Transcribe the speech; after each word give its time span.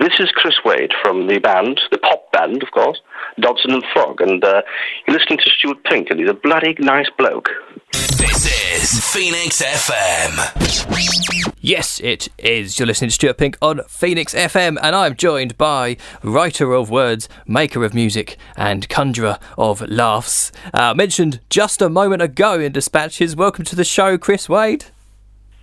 This 0.00 0.18
is 0.18 0.30
Chris 0.34 0.54
Wade 0.64 0.92
from 1.02 1.26
the 1.26 1.38
band, 1.40 1.78
the 1.90 1.98
pop 1.98 2.32
band, 2.32 2.62
of 2.62 2.70
course, 2.70 2.98
Dodson 3.38 3.72
and 3.72 3.84
Fogg, 3.92 4.22
and 4.22 4.42
uh, 4.42 4.62
you're 5.06 5.18
listening 5.18 5.38
to 5.40 5.50
Stuart 5.50 5.84
Pink, 5.84 6.08
and 6.08 6.18
he's 6.18 6.30
a 6.30 6.32
bloody 6.32 6.74
nice 6.78 7.10
bloke. 7.18 7.50
This 7.92 8.46
is 8.46 9.04
Phoenix 9.12 9.60
FM. 9.60 11.52
Yes, 11.60 12.00
it 12.00 12.28
is. 12.38 12.78
You're 12.78 12.86
listening 12.86 13.10
to 13.10 13.14
Stuart 13.14 13.36
Pink 13.36 13.58
on 13.60 13.82
Phoenix 13.88 14.32
FM, 14.32 14.78
and 14.82 14.96
I'm 14.96 15.16
joined 15.16 15.58
by 15.58 15.98
writer 16.22 16.72
of 16.72 16.88
words, 16.88 17.28
maker 17.46 17.84
of 17.84 17.92
music, 17.92 18.38
and 18.56 18.88
conjurer 18.88 19.38
of 19.58 19.86
laughs. 19.86 20.50
Uh, 20.72 20.94
mentioned 20.94 21.40
just 21.50 21.82
a 21.82 21.90
moment 21.90 22.22
ago 22.22 22.58
in 22.58 22.72
Dispatches. 22.72 23.36
Welcome 23.36 23.66
to 23.66 23.76
the 23.76 23.84
show, 23.84 24.16
Chris 24.16 24.48
Wade. 24.48 24.86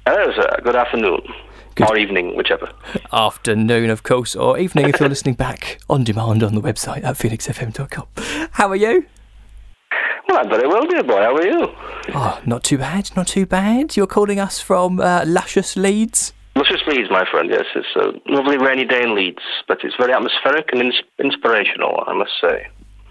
Hello, 0.05 0.31
sir. 0.35 0.61
Good 0.63 0.75
afternoon. 0.75 1.23
Good. 1.77 1.91
Or 1.91 1.95
evening, 1.97 2.35
whichever. 2.35 2.71
Afternoon, 3.13 3.91
of 3.91 4.01
course, 4.01 4.35
or 4.35 4.57
evening 4.57 4.89
if 4.89 4.99
you're 4.99 5.09
listening 5.09 5.35
back 5.35 5.79
on 5.87 6.03
demand 6.03 6.41
on 6.41 6.55
the 6.55 6.61
website 6.61 7.03
at 7.03 7.17
phoenixfm.com. 7.17 8.07
How 8.53 8.67
are 8.69 8.75
you? 8.75 9.05
Well, 10.27 10.39
I'm 10.39 10.49
very 10.49 10.67
well, 10.67 10.87
dear 10.87 11.03
boy. 11.03 11.21
How 11.21 11.35
are 11.35 11.45
you? 11.45 11.71
Oh, 12.15 12.41
not 12.47 12.63
too 12.63 12.79
bad, 12.79 13.11
not 13.15 13.27
too 13.27 13.45
bad. 13.45 13.95
You're 13.95 14.07
calling 14.07 14.39
us 14.39 14.59
from 14.59 14.99
uh, 14.99 15.23
luscious 15.27 15.77
Leeds? 15.77 16.33
Luscious 16.55 16.81
Leeds, 16.87 17.11
my 17.11 17.29
friend, 17.29 17.47
yes. 17.51 17.65
It's 17.75 17.95
a 17.95 18.11
lovely 18.31 18.57
rainy 18.57 18.83
day 18.83 19.03
in 19.03 19.13
Leeds, 19.13 19.43
but 19.67 19.77
it's 19.83 19.95
very 19.97 20.13
atmospheric 20.13 20.69
and 20.73 20.81
ins- 20.81 21.03
inspirational, 21.19 22.03
I 22.07 22.13
must 22.13 22.31
say. 22.41 22.65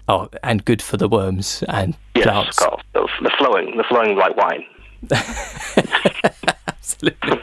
Oh, 0.09 0.27
and 0.43 0.65
good 0.65 0.81
for 0.81 0.97
the 0.97 1.07
worms 1.07 1.63
and 1.69 1.95
yes, 2.15 2.25
plants. 2.25 2.59
Yes, 2.59 2.81
the, 2.93 3.07
the 3.21 3.31
flowing, 3.37 3.77
the 3.77 3.85
flowing 3.87 4.17
like 4.17 4.35
wine. 4.35 4.65
Absolutely. 6.67 7.36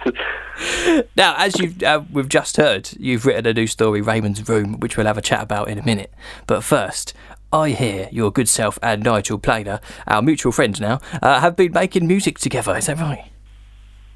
Now, 1.16 1.34
as 1.38 1.58
you've 1.58 1.82
uh, 1.82 2.02
we've 2.12 2.28
just 2.28 2.56
heard, 2.56 2.90
you've 2.98 3.26
written 3.26 3.46
a 3.46 3.54
new 3.54 3.66
story, 3.66 4.00
Raymond's 4.00 4.48
Room, 4.48 4.80
which 4.80 4.96
we'll 4.96 5.06
have 5.06 5.18
a 5.18 5.22
chat 5.22 5.42
about 5.42 5.68
in 5.68 5.78
a 5.78 5.84
minute. 5.84 6.12
But 6.46 6.62
first, 6.62 7.14
I 7.52 7.70
hear 7.70 8.08
your 8.10 8.32
good 8.32 8.48
self 8.48 8.78
and 8.82 9.04
Nigel 9.04 9.38
Planer, 9.38 9.80
our 10.06 10.22
mutual 10.22 10.52
friends 10.52 10.80
now, 10.80 11.00
uh, 11.22 11.40
have 11.40 11.56
been 11.56 11.72
making 11.72 12.06
music 12.06 12.38
together. 12.38 12.76
Is 12.76 12.86
that 12.86 12.98
right? 12.98 13.30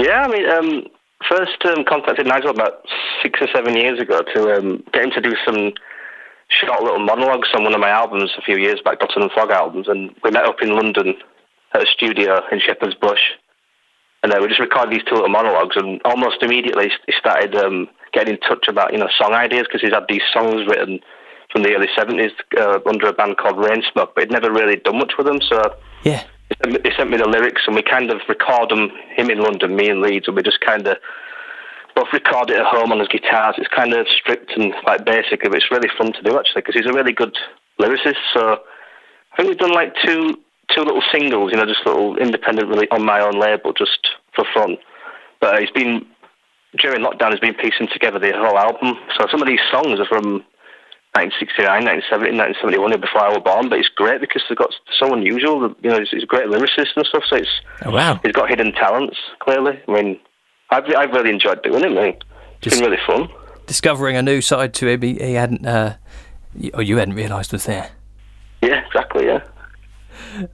Yeah, 0.00 0.22
I 0.22 0.28
mean, 0.28 0.48
um, 0.48 0.84
first 1.28 1.64
um, 1.64 1.84
contacted 1.84 2.26
Nigel 2.26 2.50
about 2.50 2.84
six 3.22 3.40
or 3.40 3.48
seven 3.54 3.76
years 3.76 4.00
ago 4.00 4.22
to 4.34 4.56
um, 4.56 4.84
get 4.92 5.04
him 5.04 5.10
to 5.12 5.20
do 5.20 5.34
some 5.44 5.72
short 6.48 6.82
little 6.82 6.98
monologues 6.98 7.48
on 7.54 7.64
one 7.64 7.74
of 7.74 7.80
my 7.80 7.90
albums 7.90 8.32
a 8.38 8.42
few 8.42 8.56
years 8.56 8.80
back, 8.84 9.00
Dodson 9.00 9.22
and 9.22 9.32
Fogg 9.32 9.50
albums, 9.50 9.88
and 9.88 10.14
we 10.24 10.30
met 10.30 10.44
up 10.44 10.62
in 10.62 10.74
London 10.74 11.14
at 11.74 11.82
a 11.82 11.86
studio 11.86 12.40
in 12.50 12.60
Shepherd's 12.60 12.94
Bush, 12.94 13.20
and 14.22 14.32
uh, 14.32 14.38
we 14.40 14.48
just 14.48 14.60
recorded 14.60 14.94
these 14.94 15.04
two 15.04 15.14
little 15.14 15.28
monologues, 15.28 15.76
and 15.76 16.00
almost 16.04 16.42
immediately 16.42 16.90
he 17.06 17.12
started 17.18 17.54
um, 17.54 17.88
getting 18.12 18.34
in 18.34 18.40
touch 18.40 18.66
about 18.68 18.92
you 18.92 18.98
know 18.98 19.08
song 19.18 19.32
ideas 19.32 19.66
because 19.66 19.80
he's 19.80 19.92
had 19.92 20.06
these 20.08 20.22
songs 20.32 20.66
written 20.66 21.00
from 21.52 21.62
the 21.62 21.74
early 21.74 21.88
70s 21.96 22.32
uh, 22.58 22.78
under 22.86 23.08
a 23.08 23.12
band 23.12 23.38
called 23.38 23.56
Rainsmoke, 23.56 24.12
but 24.14 24.24
he'd 24.24 24.30
never 24.30 24.52
really 24.52 24.76
done 24.76 24.98
much 24.98 25.14
with 25.16 25.26
them. 25.26 25.40
So 25.40 25.76
yeah, 26.04 26.24
he 26.64 26.90
sent 26.96 27.10
me 27.10 27.16
the 27.16 27.28
lyrics, 27.28 27.62
and 27.66 27.76
we 27.76 27.82
kind 27.82 28.10
of 28.10 28.20
record 28.28 28.70
them, 28.70 28.90
him 29.14 29.30
in 29.30 29.40
London, 29.40 29.76
me 29.76 29.88
in 29.88 30.02
Leeds, 30.02 30.26
and 30.26 30.36
we 30.36 30.42
just 30.42 30.60
kind 30.60 30.86
of 30.86 30.96
both 31.94 32.12
record 32.12 32.50
it 32.50 32.58
at 32.58 32.66
home 32.66 32.92
on 32.92 32.98
his 32.98 33.08
guitars. 33.08 33.56
It's 33.58 33.68
kind 33.74 33.92
of 33.94 34.06
stripped 34.08 34.52
and 34.56 34.74
quite 34.82 35.04
basic, 35.04 35.42
but 35.42 35.54
it's 35.54 35.70
really 35.70 35.88
fun 35.96 36.12
to 36.12 36.22
do 36.22 36.38
actually 36.38 36.62
because 36.62 36.74
he's 36.74 36.86
a 36.86 36.92
really 36.92 37.12
good 37.12 37.36
lyricist. 37.80 38.22
So 38.34 38.58
I 39.32 39.36
think 39.36 39.48
we've 39.48 39.58
done 39.58 39.72
like 39.72 39.94
two 40.04 40.38
two 40.78 40.84
little 40.84 41.02
singles, 41.12 41.50
you 41.50 41.58
know, 41.58 41.66
just 41.66 41.84
little 41.84 42.16
independent, 42.16 42.68
really 42.68 42.88
on 42.90 43.04
my 43.04 43.20
own 43.20 43.38
label, 43.38 43.72
just 43.72 44.06
for 44.34 44.44
fun. 44.54 44.76
But 45.40 45.60
he's 45.60 45.70
been 45.70 46.06
during 46.78 47.04
lockdown, 47.04 47.30
he's 47.30 47.40
been 47.40 47.54
piecing 47.54 47.88
together 47.92 48.18
the 48.18 48.32
whole 48.34 48.58
album. 48.58 48.98
So 49.18 49.26
some 49.30 49.42
of 49.42 49.48
these 49.48 49.60
songs 49.70 49.98
are 49.98 50.06
from 50.06 50.44
1969, 51.16 51.84
1970, 52.06 52.36
1971, 52.62 53.00
before 53.00 53.22
I 53.22 53.28
was 53.30 53.42
born. 53.44 53.68
But 53.68 53.78
it's 53.78 53.88
great 53.88 54.20
because 54.20 54.42
they've 54.48 54.58
got 54.58 54.70
so 54.98 55.12
unusual. 55.12 55.74
You 55.82 55.90
know, 55.90 55.98
a 55.98 56.26
great 56.26 56.46
lyricist 56.46 56.94
and 56.96 57.06
stuff. 57.06 57.24
So 57.28 57.36
it's 57.36 57.48
oh, 57.84 57.90
wow. 57.90 58.20
He's 58.22 58.32
got 58.32 58.48
hidden 58.48 58.72
talents. 58.72 59.16
Clearly, 59.40 59.80
I 59.88 59.90
mean, 59.90 60.20
I've 60.70 60.84
I've 60.94 61.10
really 61.10 61.30
enjoyed 61.30 61.62
doing 61.62 61.84
it. 61.84 61.92
Mate. 61.92 62.22
It's 62.58 62.74
Just 62.74 62.80
been 62.80 62.90
really 62.90 63.02
fun. 63.06 63.28
Discovering 63.66 64.16
a 64.16 64.22
new 64.22 64.40
side 64.40 64.74
to 64.74 64.88
him 64.88 65.02
he, 65.02 65.14
he 65.14 65.34
hadn't, 65.34 65.64
uh, 65.64 65.94
or 66.74 66.82
you 66.82 66.96
hadn't 66.96 67.14
realised 67.14 67.52
was 67.52 67.66
there. 67.66 67.90
Yeah, 68.62 68.84
exactly. 68.86 69.26
Yeah. 69.26 69.42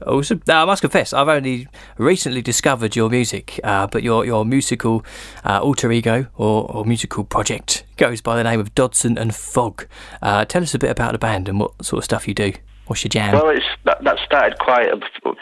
Awesome. 0.06 0.42
Now, 0.46 0.62
I 0.62 0.64
must 0.64 0.82
confess, 0.82 1.12
I've 1.12 1.28
only 1.28 1.68
recently 1.98 2.42
discovered 2.42 2.96
your 2.96 3.10
music, 3.10 3.60
uh, 3.64 3.86
but 3.86 4.02
your 4.02 4.24
your 4.24 4.44
musical 4.44 5.04
uh, 5.44 5.60
alter 5.60 5.90
ego 5.92 6.26
or, 6.36 6.70
or, 6.70 6.84
musical 6.84 7.24
project 7.24 7.84
goes 7.96 8.20
by 8.20 8.36
the 8.36 8.44
name 8.44 8.60
of 8.60 8.74
Dodson 8.74 9.18
and 9.18 9.34
Fogg. 9.34 9.86
Uh, 10.22 10.44
tell 10.44 10.62
us 10.62 10.74
a 10.74 10.78
bit 10.78 10.90
about 10.90 11.12
the 11.12 11.18
band 11.18 11.48
and 11.48 11.60
what 11.60 11.84
sort 11.84 11.98
of 11.98 12.04
stuff 12.04 12.28
you 12.28 12.34
do. 12.34 12.52
What's 12.86 13.04
your 13.04 13.08
jam? 13.08 13.32
Well, 13.32 13.48
it's 13.48 13.64
that, 13.84 14.04
that 14.04 14.18
started 14.24 14.58
quite 14.58 14.88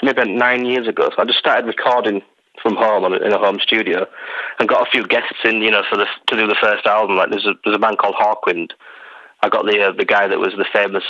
maybe 0.03 0.33
nine 0.33 0.65
years 0.65 0.87
ago. 0.87 1.11
So 1.15 1.23
I 1.23 1.25
just 1.25 1.39
started 1.39 1.67
recording 1.67 2.23
from 2.63 2.77
home 2.77 3.05
in 3.13 3.33
a 3.33 3.39
home 3.39 3.59
studio, 3.61 4.07
and 4.59 4.69
got 4.69 4.87
a 4.87 4.91
few 4.91 5.07
guests 5.07 5.39
in, 5.45 5.61
you 5.63 5.71
know, 5.71 5.83
for 5.91 5.97
the 5.97 6.07
to 6.29 6.37
do 6.37 6.47
the 6.47 6.57
first 6.61 6.87
album. 6.87 7.17
Like 7.17 7.31
there's 7.31 7.47
a 7.47 7.55
there's 7.65 7.77
a 7.77 7.81
band 7.81 7.99
called 7.99 8.15
Hawkwind. 8.15 8.71
I 9.43 9.49
got 9.49 9.67
the 9.67 9.83
uh, 9.83 9.93
the 9.93 10.05
guy 10.05 10.29
that 10.29 10.39
was 10.39 10.53
the 10.57 10.67
famous 10.73 11.05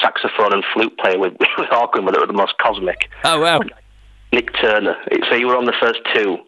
saxophone 0.00 0.52
and 0.52 0.64
flute 0.72 0.96
player 0.98 1.18
with, 1.18 1.32
with 1.58 1.68
Hawkwind, 1.70 2.06
but 2.06 2.14
it 2.14 2.20
was 2.20 2.28
the 2.28 2.32
most 2.32 2.56
cosmic. 2.58 3.08
Oh 3.24 3.40
wow! 3.40 3.60
Nik 4.32 4.50
Turner. 4.60 4.96
So 5.30 5.36
you 5.36 5.46
were 5.46 5.56
on 5.56 5.64
the 5.64 5.74
first 5.80 6.00
two. 6.14 6.38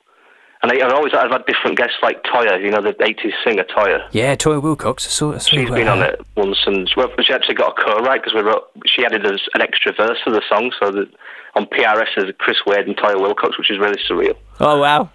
And 0.62 0.72
I, 0.72 0.84
have 0.84 0.94
always 0.94 1.12
I've 1.12 1.30
had 1.30 1.44
different 1.46 1.76
guests 1.76 1.96
like 2.02 2.24
Toyah, 2.24 2.60
you 2.60 2.70
know, 2.70 2.80
the 2.80 2.94
80s 2.94 3.32
singer 3.44 3.64
Toyah. 3.64 4.08
Yeah, 4.10 4.34
Toyah 4.34 4.60
Willcox. 4.60 5.06
I 5.06 5.10
saw, 5.10 5.34
I 5.34 5.38
saw 5.38 5.50
She's 5.50 5.70
been 5.70 5.86
on 5.86 6.02
it 6.02 6.20
once, 6.34 6.58
and 6.66 6.90
well, 6.96 7.08
she 7.22 7.32
actually 7.32 7.54
got 7.54 7.78
a 7.78 7.84
co-write 7.84 8.22
because 8.22 8.34
we 8.34 8.40
wrote. 8.40 8.64
She 8.86 9.04
added 9.04 9.24
an 9.26 9.60
extra 9.60 9.92
verse 9.92 10.18
to 10.24 10.30
the 10.30 10.42
song, 10.48 10.72
so 10.80 10.90
that 10.90 11.08
on 11.54 11.66
PRS 11.66 12.06
there's 12.16 12.32
Chris 12.38 12.56
Wade 12.66 12.86
and 12.86 12.96
Toyah 12.96 13.16
Willcox, 13.16 13.58
which 13.58 13.70
is 13.70 13.78
really 13.78 14.00
surreal. 14.08 14.36
Oh 14.58 14.80
wow! 14.80 15.10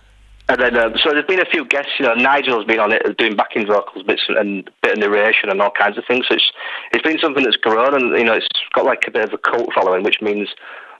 And 0.52 0.60
then, 0.60 0.76
um, 0.78 0.94
so 1.02 1.12
there's 1.12 1.26
been 1.26 1.40
a 1.40 1.46
few 1.46 1.64
guests. 1.64 1.92
You 1.98 2.08
know, 2.08 2.14
Nigel's 2.14 2.66
been 2.66 2.82
on 2.82 2.92
it, 2.92 3.18
doing 3.18 3.38
backing 3.38 3.66
vocals, 3.66 4.04
bits 4.04 4.24
and 4.28 4.70
bit 4.84 4.94
of 4.94 4.98
narration 4.98 5.50
and 5.50 5.62
all 5.62 5.72
kinds 5.72 5.98
of 5.98 6.04
things. 6.06 6.26
So 6.28 6.36
it's 6.36 6.52
it's 6.92 7.04
been 7.04 7.20
something 7.20 7.46
that's 7.46 7.56
grown, 7.56 7.96
and 7.96 8.18
you 8.20 8.26
know, 8.26 8.34
it's 8.34 8.48
got 8.74 8.84
like 8.84 9.04
a 9.08 9.12
bit 9.12 9.24
of 9.24 9.34
a 9.34 9.38
cult 9.38 9.72
following, 9.74 10.04
which 10.04 10.18
means 10.22 10.50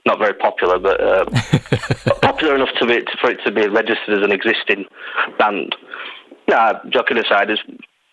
not 0.06 0.18
very 0.18 0.32
popular, 0.32 0.78
but 0.78 1.04
um, 1.04 1.26
popular 2.22 2.54
enough 2.54 2.72
to 2.80 2.86
be 2.86 3.04
for 3.20 3.28
it 3.28 3.44
to 3.44 3.52
be 3.52 3.68
registered 3.68 4.18
as 4.18 4.24
an 4.24 4.32
existing 4.32 4.86
band. 5.38 5.76
Nah, 6.48 6.80
joking 6.88 7.18
aside, 7.18 7.50
there's 7.50 7.62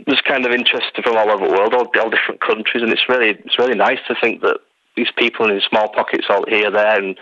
there's 0.07 0.21
kind 0.21 0.45
of 0.45 0.51
interest 0.51 0.91
from 1.01 1.15
all 1.15 1.31
over 1.31 1.47
the 1.47 1.53
world, 1.53 1.73
all, 1.73 1.87
all 2.01 2.09
different 2.09 2.41
countries, 2.41 2.83
and 2.83 2.91
it's 2.91 3.07
really 3.07 3.29
it's 3.29 3.57
really 3.57 3.75
nice 3.75 3.99
to 4.09 4.15
think 4.21 4.41
that 4.41 4.57
these 4.97 5.07
people 5.17 5.49
in 5.49 5.61
small 5.61 5.87
pockets 5.87 6.25
all 6.29 6.43
here, 6.49 6.69
there, 6.69 6.99
and 6.99 7.17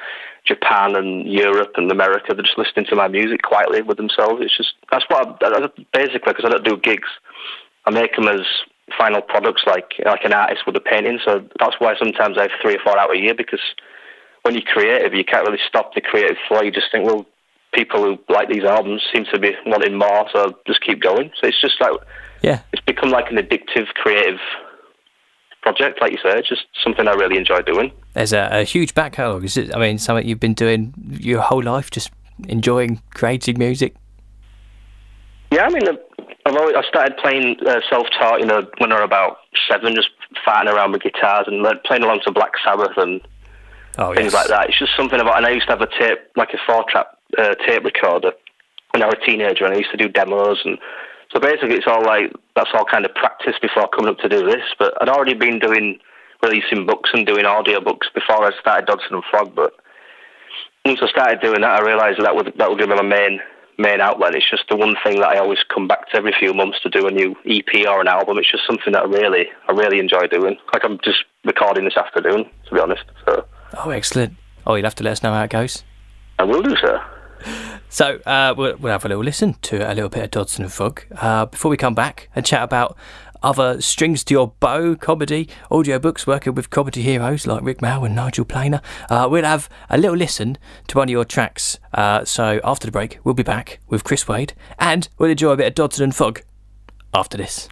Japan 0.47 0.95
and 0.95 1.27
Europe 1.27 1.73
and 1.75 1.91
America. 1.91 2.33
They're 2.33 2.43
just 2.43 2.57
listening 2.57 2.85
to 2.89 2.95
my 2.95 3.07
music 3.07 3.41
quietly 3.41 3.81
with 3.81 3.97
themselves. 3.97 4.41
It's 4.41 4.55
just 4.55 4.73
that's 4.91 5.05
what 5.09 5.43
I, 5.43 5.67
basically 5.93 6.33
because 6.33 6.45
I 6.45 6.49
don't 6.49 6.65
do 6.65 6.77
gigs. 6.77 7.09
I 7.85 7.91
make 7.91 8.15
them 8.15 8.27
as 8.27 8.41
final 8.97 9.21
products, 9.21 9.63
like 9.67 9.93
like 10.05 10.23
an 10.23 10.33
artist 10.33 10.61
with 10.65 10.75
a 10.75 10.81
painting. 10.81 11.19
So 11.25 11.43
that's 11.59 11.75
why 11.79 11.95
sometimes 11.97 12.37
I 12.37 12.43
have 12.43 12.51
three 12.61 12.75
or 12.75 12.79
four 12.79 12.97
out 12.97 13.13
a 13.13 13.19
year 13.19 13.35
because 13.35 13.61
when 14.43 14.53
you're 14.53 14.63
creative, 14.63 15.13
you 15.13 15.25
can't 15.25 15.45
really 15.45 15.59
stop 15.67 15.93
the 15.93 16.01
creative 16.01 16.37
flow. 16.47 16.61
You 16.61 16.71
just 16.71 16.91
think, 16.91 17.05
well, 17.05 17.25
people 17.73 18.01
who 18.01 18.17
like 18.33 18.49
these 18.49 18.63
albums 18.63 19.03
seem 19.13 19.25
to 19.33 19.39
be 19.39 19.53
wanting 19.65 19.97
more, 19.97 20.27
so 20.33 20.57
just 20.65 20.81
keep 20.81 21.01
going. 21.01 21.31
So 21.39 21.47
it's 21.47 21.59
just 21.59 21.81
like 21.81 21.91
yeah, 22.41 22.61
it's 22.71 22.83
become 22.85 23.09
like 23.09 23.29
an 23.31 23.37
addictive 23.37 23.87
creative 23.95 24.39
project, 25.67 26.01
like 26.01 26.11
you 26.11 26.17
said, 26.21 26.37
It's 26.37 26.47
just 26.47 26.65
something 26.83 27.07
I 27.07 27.13
really 27.13 27.37
enjoy 27.37 27.61
doing. 27.61 27.91
There's 28.13 28.33
a, 28.33 28.49
a 28.51 28.63
huge 28.63 28.93
back 28.93 29.13
catalogue. 29.13 29.43
Is 29.43 29.57
it? 29.57 29.75
I 29.75 29.79
mean, 29.79 29.97
something 29.97 30.25
you've 30.27 30.39
been 30.39 30.53
doing 30.53 30.93
your 31.19 31.41
whole 31.41 31.63
life, 31.63 31.91
just 31.91 32.11
enjoying 32.47 33.01
creating 33.13 33.57
music. 33.57 33.95
Yeah, 35.51 35.65
I 35.65 35.69
mean, 35.69 35.83
I've 36.45 36.55
always 36.55 36.75
I 36.75 36.83
started 36.87 37.17
playing 37.17 37.57
uh, 37.65 37.81
self-taught, 37.89 38.39
you 38.39 38.45
know, 38.45 38.67
when 38.77 38.91
I 38.91 38.95
was 38.95 39.05
about 39.05 39.37
seven, 39.69 39.95
just 39.95 40.09
farting 40.45 40.71
around 40.73 40.91
with 40.93 41.01
guitars 41.01 41.45
and 41.47 41.65
playing 41.83 42.03
along 42.03 42.21
to 42.25 42.31
Black 42.31 42.51
Sabbath 42.63 42.95
and 42.97 43.21
oh, 43.97 44.13
things 44.13 44.31
yes. 44.31 44.33
like 44.33 44.47
that. 44.47 44.69
It's 44.69 44.79
just 44.79 44.95
something 44.95 45.19
about. 45.19 45.37
And 45.37 45.45
I 45.45 45.51
used 45.51 45.67
to 45.67 45.73
have 45.73 45.81
a 45.81 45.89
tape, 45.99 46.19
like 46.35 46.53
a 46.53 46.59
four-track 46.65 47.07
uh, 47.37 47.55
tape 47.65 47.83
recorder, 47.83 48.31
when 48.91 49.03
I 49.03 49.07
was 49.07 49.15
a 49.21 49.25
teenager, 49.25 49.65
and 49.65 49.73
I 49.73 49.77
used 49.77 49.91
to 49.91 49.97
do 49.97 50.07
demos 50.07 50.59
and 50.63 50.77
so 51.31 51.39
basically, 51.39 51.75
it's 51.75 51.87
all 51.87 52.03
like 52.03 52.31
that's 52.55 52.69
all 52.73 52.85
kind 52.85 53.05
of 53.05 53.13
practice 53.15 53.55
before 53.61 53.87
coming 53.89 54.09
up 54.09 54.19
to 54.19 54.29
do 54.29 54.45
this. 54.45 54.63
But 54.79 54.93
I'd 55.01 55.09
already 55.09 55.33
been 55.33 55.59
doing 55.59 55.99
releasing 56.41 56.85
books 56.85 57.09
and 57.13 57.25
doing 57.25 57.45
audio 57.45 57.81
books 57.81 58.07
before 58.13 58.45
I 58.45 58.51
started 58.59 58.87
Dodson 58.87 59.15
and 59.15 59.23
Fogg. 59.31 59.55
But 59.55 59.73
once 60.85 60.99
I 61.01 61.07
started 61.09 61.41
doing 61.41 61.61
that, 61.61 61.81
I 61.81 61.85
realised 61.85 62.19
that, 62.19 62.23
that 62.23 62.35
would 62.35 62.53
that 62.57 62.69
would 62.69 62.77
be 62.77 62.87
my 62.87 63.01
main 63.01 63.41
main 63.77 64.01
outlet. 64.01 64.35
It's 64.35 64.49
just 64.49 64.63
the 64.69 64.77
one 64.77 64.95
thing 65.03 65.19
that 65.19 65.29
I 65.29 65.37
always 65.37 65.59
come 65.73 65.87
back 65.87 66.09
to 66.09 66.17
every 66.17 66.33
few 66.39 66.53
months 66.53 66.79
to 66.81 66.89
do 66.89 67.07
a 67.07 67.11
new 67.11 67.35
EP 67.45 67.87
or 67.87 68.01
an 68.01 68.07
album. 68.07 68.37
It's 68.37 68.51
just 68.51 68.65
something 68.65 68.93
that 68.93 69.03
I 69.03 69.07
really 69.07 69.47
I 69.67 69.73
really 69.73 69.99
enjoy 69.99 70.27
doing. 70.27 70.57
Like 70.73 70.83
I'm 70.83 70.99
just 71.03 71.25
recording 71.43 71.85
this 71.85 71.97
afternoon, 71.97 72.49
to 72.69 72.73
be 72.73 72.79
honest. 72.79 73.03
So. 73.25 73.45
Oh, 73.77 73.89
excellent! 73.89 74.37
Oh, 74.65 74.75
you'll 74.75 74.85
have 74.85 74.95
to 74.95 75.03
let 75.03 75.11
us 75.11 75.23
know 75.23 75.33
how 75.33 75.43
it 75.43 75.49
goes. 75.49 75.83
I 76.39 76.43
will 76.43 76.61
do, 76.61 76.75
sir. 76.77 77.03
So 77.89 78.19
uh, 78.25 78.53
we'll, 78.57 78.77
we'll, 78.77 78.91
have 78.91 79.05
a 79.05 79.07
little 79.07 79.23
listen 79.23 79.55
to 79.63 79.77
a 79.89 79.93
little 79.93 80.09
bit 80.09 80.23
of 80.23 80.31
Dodson 80.31 80.63
and 80.63 80.73
Fogg 80.73 81.03
uh, 81.15 81.45
before 81.45 81.71
we 81.71 81.77
come 81.77 81.95
back 81.95 82.29
and 82.35 82.45
chat 82.45 82.61
about 82.61 82.97
other 83.41 83.81
strings 83.81 84.23
to 84.25 84.33
your 84.33 84.53
bow 84.59 84.95
comedy 84.95 85.47
audiobooks 85.71 86.27
working 86.27 86.53
with 86.55 86.69
comedy 86.69 87.01
heroes 87.01 87.47
like 87.47 87.63
Rik 87.63 87.79
Mayall 87.79 88.05
and 88.05 88.15
Nigel 88.15 88.45
Planer. 88.45 88.81
Uh, 89.09 89.27
we'll 89.29 89.45
have 89.45 89.69
a 89.89 89.97
little 89.97 90.17
listen 90.17 90.57
to 90.87 90.97
one 90.97 91.07
of 91.07 91.11
your 91.11 91.25
tracks. 91.25 91.79
Uh, 91.93 92.25
so 92.25 92.59
after 92.63 92.87
the 92.87 92.91
break, 92.91 93.19
we'll 93.23 93.33
be 93.33 93.43
back 93.43 93.79
with 93.87 94.03
Chris 94.03 94.27
Wade 94.27 94.53
and 94.79 95.09
we'll 95.17 95.29
enjoy 95.29 95.51
a 95.51 95.57
bit 95.57 95.67
of 95.67 95.75
Dodson 95.75 96.03
and 96.03 96.15
Fogg 96.15 96.41
after 97.13 97.37
this. 97.37 97.69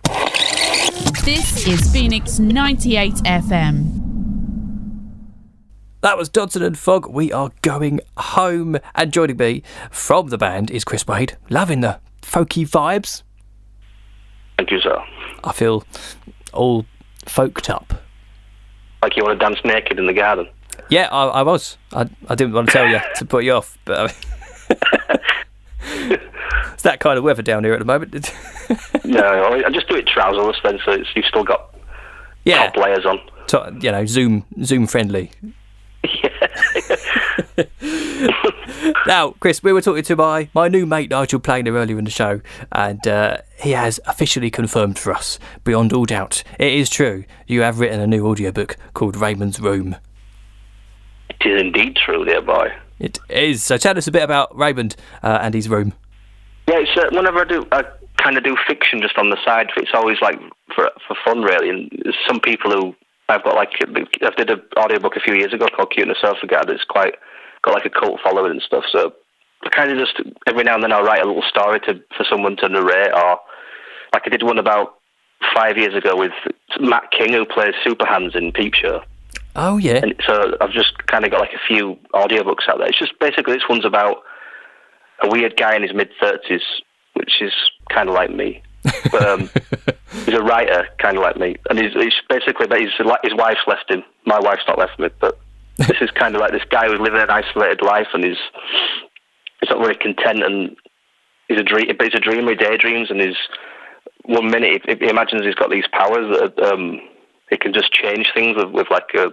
This 1.24 1.68
is 1.68 1.92
Phoenix 1.92 2.40
98 2.40 3.14
FM. 3.26 4.15
That 6.02 6.18
was 6.18 6.30
Dodson 6.30 6.62
and 6.62 6.78
Fogg. 6.78 7.08
We 7.08 7.32
are 7.32 7.52
going 7.62 8.00
home. 8.18 8.78
And 8.94 9.12
joining 9.12 9.38
me 9.38 9.64
from 9.90 10.28
the 10.28 10.38
band 10.38 10.70
is 10.70 10.84
Chris 10.84 11.08
Wade. 11.08 11.38
Loving 11.50 11.82
the 11.82 12.00
folky 12.22 12.68
vibes. 12.68 13.24
Thank 14.58 14.72
you, 14.72 14.80
sir. 14.80 15.04
I 15.44 15.52
feel 15.52 15.84
all 16.54 16.86
folked 17.26 17.70
up. 17.70 17.94
Like 19.02 19.18
you 19.18 19.24
want 19.24 19.40
to 19.40 19.46
dance 19.46 19.60
naked 19.64 20.00
in 20.00 20.08
the 20.08 20.14
garden. 20.14 20.48
Yeah, 20.90 21.08
I, 21.12 21.26
I 21.26 21.44
was. 21.44 21.78
I, 21.92 22.10
I 22.28 22.36
didn't 22.36 22.54
want 22.54 22.68
to 22.68 22.74
tell 22.74 22.88
you 22.88 23.00
to 23.16 23.26
put 23.26 23.44
you 23.44 23.54
off, 23.54 23.78
but 23.86 23.98
I 23.98 24.04
um, 24.04 24.10
mean, 26.10 26.20
it's 26.74 26.84
that 26.84 27.00
kind 27.00 27.18
of 27.18 27.24
weather 27.24 27.42
down 27.42 27.64
here 27.64 27.74
at 27.74 27.80
the 27.80 27.86
moment. 27.86 28.14
no, 29.04 29.64
I 29.66 29.70
just 29.72 29.88
do 29.88 29.96
it 29.96 30.08
trouserless 30.08 30.58
then, 30.64 30.80
so 30.86 30.92
it's, 30.92 31.10
you've 31.16 31.26
still 31.26 31.44
got 31.44 31.76
yeah, 32.44 32.68
top 32.68 32.78
layers 32.78 33.06
on. 33.06 33.20
To, 33.48 33.76
you 33.80 33.92
know, 33.92 34.06
Zoom 34.06 34.46
Zoom 34.64 34.88
friendly. 34.88 35.32
now, 39.08 39.32
Chris, 39.40 39.64
we 39.64 39.72
were 39.72 39.82
talking 39.82 40.04
to 40.04 40.16
my, 40.16 40.50
my 40.54 40.68
new 40.68 40.86
mate 40.86 41.10
Nigel 41.10 41.40
Planer 41.40 41.74
earlier 41.74 41.98
in 41.98 42.06
the 42.06 42.12
show, 42.12 42.42
and 42.72 43.06
uh, 43.08 43.38
he 43.60 43.72
has 43.72 44.00
officially 44.06 44.50
confirmed 44.52 45.00
for 45.00 45.14
us, 45.14 45.40
beyond 45.64 45.94
all 45.94 46.06
doubt, 46.06 46.44
it 46.60 46.74
is 46.74 46.90
true. 46.90 47.24
You 47.48 47.62
have 47.62 47.80
written 47.80 48.00
a 48.00 48.08
new 48.08 48.28
audiobook 48.28 48.78
called 48.94 49.16
Raymond's 49.16 49.60
Room. 49.60 49.96
It 51.30 51.46
is 51.46 51.62
indeed 51.62 51.96
true, 51.96 52.26
dear 52.26 52.42
boy. 52.42 52.70
It 53.00 53.20
is. 53.30 53.64
So 53.64 53.78
tell 53.78 53.98
us 53.98 54.08
a 54.08 54.12
bit 54.12 54.24
about 54.24 54.56
Raymond 54.58 54.96
uh, 55.24 55.40
and 55.42 55.54
his 55.54 55.68
room. 55.68 55.94
Yeah, 56.68 56.80
it's, 56.80 56.98
uh, 56.98 57.10
whenever 57.12 57.42
I 57.42 57.46
do, 57.46 57.68
I 57.72 57.84
kind 58.18 58.38
of 58.38 58.44
do 58.44 58.56
fiction 58.68 59.02
just 59.02 59.18
on 59.18 59.30
the 59.30 59.38
side. 59.46 59.68
It's 59.78 59.92
always 59.94 60.18
like 60.22 60.40
for 60.74 60.90
for 61.08 61.16
fun, 61.26 61.42
really. 61.42 61.70
And 61.70 61.92
some 62.28 62.40
people 62.40 62.72
who 62.72 62.96
I've 63.30 63.44
got 63.44 63.56
like 63.56 63.70
I 63.82 64.30
did 64.38 64.50
an 64.50 64.62
audiobook 64.78 65.16
a 65.16 65.20
few 65.20 65.36
years 65.36 65.54
ago 65.54 65.68
called 65.76 65.92
Cute 65.92 66.08
and 66.08 66.18
Sofa 66.20 66.48
Guy 66.48 66.64
that's 66.66 66.84
quite 66.84 67.16
got 67.66 67.74
like 67.74 67.86
a 67.86 67.90
cult 67.90 68.20
following 68.24 68.52
and 68.52 68.62
stuff. 68.62 68.86
So 68.92 69.14
I 69.64 69.70
kind 69.70 69.92
of 69.92 69.98
just 69.98 70.22
every 70.48 70.64
now 70.64 70.76
and 70.76 70.84
then 70.84 70.94
I'll 70.94 71.04
write 71.04 71.22
a 71.22 71.28
little 71.28 71.44
story 71.50 71.80
to 71.82 71.96
for 72.16 72.26
someone 72.30 72.56
to 72.58 72.70
narrate, 72.70 73.12
or 73.14 73.40
like 74.14 74.24
I 74.26 74.30
did 74.30 74.44
one 74.44 74.60
about 74.60 74.96
five 75.54 75.78
years 75.78 75.96
ago 75.96 76.16
with 76.16 76.32
Matt 76.80 77.12
King 77.12 77.34
who 77.34 77.46
plays 77.46 77.74
Super 77.84 78.06
Hands 78.06 78.34
in 78.36 78.52
Peep 78.52 78.74
Show. 78.76 79.02
Oh 79.56 79.78
yeah. 79.78 80.02
And 80.04 80.16
so 80.26 80.56
I've 80.62 80.72
just 80.72 81.06
kind 81.08 81.26
of 81.26 81.32
got 81.32 81.42
like 81.42 81.54
a 81.54 81.68
few 81.68 81.98
audiobooks 82.14 82.70
out 82.70 82.78
there. 82.78 82.88
It's 82.88 83.00
just 83.00 83.18
basically 83.20 83.54
this 83.54 83.64
one's 83.68 83.86
about 83.86 84.18
a 85.24 85.30
weird 85.30 85.58
guy 85.58 85.76
in 85.76 85.82
his 85.82 85.94
mid 85.94 86.10
thirties, 86.22 86.62
which 87.14 87.42
is 87.42 87.54
kind 87.90 88.10
of 88.10 88.16
like 88.16 88.32
me. 88.32 88.62
But 89.12 89.28
um, 89.28 89.50
he's 90.26 90.36
a 90.36 90.44
writer, 90.44 90.88
kind 91.00 91.18
of 91.18 91.24
like 91.24 91.38
me, 91.38 91.56
and 91.70 91.80
he's, 91.80 91.94
he's 91.94 92.14
basically 92.30 92.68
his 92.80 92.92
his 93.24 93.34
wife's 93.34 93.62
left 93.66 93.90
him. 93.90 94.04
My 94.26 94.40
wife's 94.40 94.64
not 94.68 94.78
left 94.78 95.00
me, 95.00 95.10
but 95.20 95.40
this 95.78 95.98
is 96.02 96.12
kind 96.12 96.36
of 96.36 96.42
like 96.42 96.52
this 96.52 96.64
guy 96.70 96.88
who's 96.88 97.00
living 97.00 97.22
an 97.22 97.30
isolated 97.30 97.82
life 97.82 98.08
and 98.14 98.24
he's 98.24 98.38
he's 99.60 99.70
not 99.70 99.80
very 99.80 99.96
content 99.96 100.44
and 100.44 100.76
he's 101.48 101.60
a 101.60 101.64
dream, 101.64 101.88
but 101.98 102.06
he's 102.06 102.16
a 102.16 102.20
dreamer. 102.20 102.52
He 102.52 102.56
daydreams 102.56 103.12
and 103.12 103.22
he's 103.22 103.38
one 104.26 104.50
minute 104.50 104.82
he, 104.88 104.96
he 104.96 105.10
imagines 105.10 105.44
he's 105.44 105.56
got 105.56 105.70
these 105.70 105.88
powers 105.92 106.28
that 106.40 106.60
um, 106.64 107.02
he 107.50 107.58
can 107.58 107.74
just 107.74 107.92
change 107.92 108.32
things 108.34 108.56
with, 108.56 108.72
with 108.72 108.88
like 108.90 109.10
a 109.16 109.28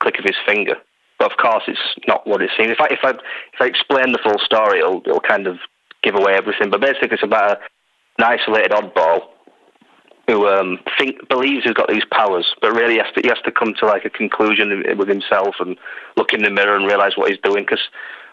click 0.00 0.18
of 0.18 0.24
his 0.24 0.36
finger. 0.46 0.76
But 1.18 1.32
of 1.32 1.38
course, 1.38 1.64
it's 1.66 1.80
not 2.06 2.26
what 2.26 2.42
it 2.42 2.50
seems. 2.56 2.70
If 2.70 2.80
I 2.80 2.86
if 2.90 3.00
I 3.02 3.10
if 3.10 3.60
I 3.60 3.66
explain 3.66 4.12
the 4.12 4.20
full 4.22 4.38
story, 4.44 4.78
it'll 4.78 5.02
it'll 5.04 5.20
kind 5.20 5.46
of 5.46 5.58
give 6.02 6.14
away 6.14 6.34
everything. 6.34 6.70
But 6.70 6.80
basically, 6.80 7.10
it's 7.12 7.24
about 7.24 7.58
a, 7.58 7.60
an 8.18 8.24
isolated 8.24 8.70
oddball 8.70 9.22
who 10.28 10.46
um, 10.46 10.78
think 10.98 11.26
believes 11.30 11.64
he's 11.64 11.72
got 11.72 11.88
these 11.88 12.04
powers, 12.12 12.54
but 12.60 12.72
really 12.72 12.98
has 12.98 13.10
to 13.14 13.22
he 13.22 13.28
has 13.28 13.40
to 13.44 13.50
come 13.50 13.74
to 13.80 13.86
like 13.86 14.04
a 14.04 14.10
conclusion 14.10 14.84
with 14.96 15.08
himself 15.08 15.56
and 15.58 15.76
look 16.16 16.34
in 16.34 16.42
the 16.42 16.50
mirror 16.50 16.76
and 16.76 16.86
realize 16.86 17.12
what 17.16 17.30
he's 17.30 17.40
doing. 17.42 17.64
Because 17.64 17.80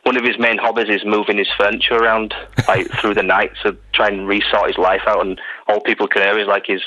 one 0.04 0.18
of 0.18 0.24
his 0.26 0.38
main 0.38 0.58
hobbies 0.58 0.90
is 0.90 1.06
moving 1.06 1.38
his 1.38 1.48
furniture 1.58 1.96
around 1.96 2.34
like 2.68 2.92
through 3.00 3.14
the 3.14 3.24
night 3.24 3.52
to 3.64 3.78
try 3.94 4.10
and 4.10 4.28
resort 4.28 4.68
his 4.68 4.78
life 4.78 5.02
out. 5.08 5.26
And 5.26 5.40
all 5.68 5.80
people 5.80 6.08
can 6.08 6.22
hear 6.22 6.38
is 6.38 6.48
like 6.48 6.66
he's 6.68 6.84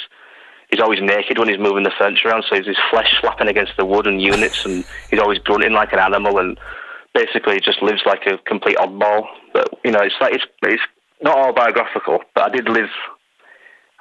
he's 0.70 0.80
always 0.80 1.00
naked 1.00 1.38
when 1.38 1.48
he's 1.48 1.58
moving 1.58 1.84
the 1.84 1.92
furniture 1.98 2.28
around, 2.28 2.44
so 2.46 2.56
his 2.56 2.76
flesh 2.90 3.08
slapping 3.22 3.48
against 3.48 3.72
the 3.78 3.86
wooden 3.86 4.20
units, 4.20 4.66
and 4.66 4.84
he's 5.10 5.20
always 5.20 5.38
grunting 5.38 5.72
like 5.72 5.94
an 5.94 6.00
animal, 6.00 6.38
and 6.38 6.58
basically 7.14 7.54
he 7.54 7.60
just 7.60 7.80
lives 7.80 8.02
like 8.04 8.26
a 8.26 8.36
complete 8.44 8.76
oddball. 8.76 9.22
But 9.54 9.70
you 9.86 9.90
know, 9.90 10.00
it's 10.02 10.14
like 10.20 10.34
it's 10.34 10.44
it's 10.64 10.82
not 11.22 11.38
autobiographical, 11.38 12.20
but 12.34 12.44
I 12.44 12.54
did 12.54 12.68
live 12.68 12.90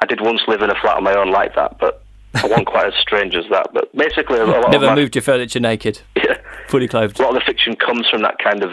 I 0.01 0.05
did 0.05 0.21
once 0.21 0.41
live 0.47 0.61
in 0.61 0.69
a 0.69 0.75
flat 0.79 0.97
on 0.97 1.03
my 1.03 1.15
own 1.15 1.31
like 1.31 1.55
that, 1.55 1.79
but 1.79 2.03
I 2.35 2.47
wasn't 2.47 2.67
quite 2.67 2.87
as 2.87 2.93
strange 2.99 3.35
as 3.35 3.45
that. 3.51 3.69
But 3.73 3.95
basically, 3.95 4.39
a 4.39 4.45
lot 4.45 4.71
never 4.71 4.87
my, 4.87 4.95
moved 4.95 5.15
your 5.15 5.21
furniture 5.21 5.59
naked. 5.59 6.01
Yeah, 6.15 6.37
fully 6.67 6.87
clothed. 6.87 7.19
A 7.19 7.23
lot 7.23 7.35
of 7.35 7.41
the 7.41 7.45
fiction 7.45 7.75
comes 7.75 8.07
from 8.09 8.21
that 8.21 8.37
kind 8.43 8.63
of 8.63 8.71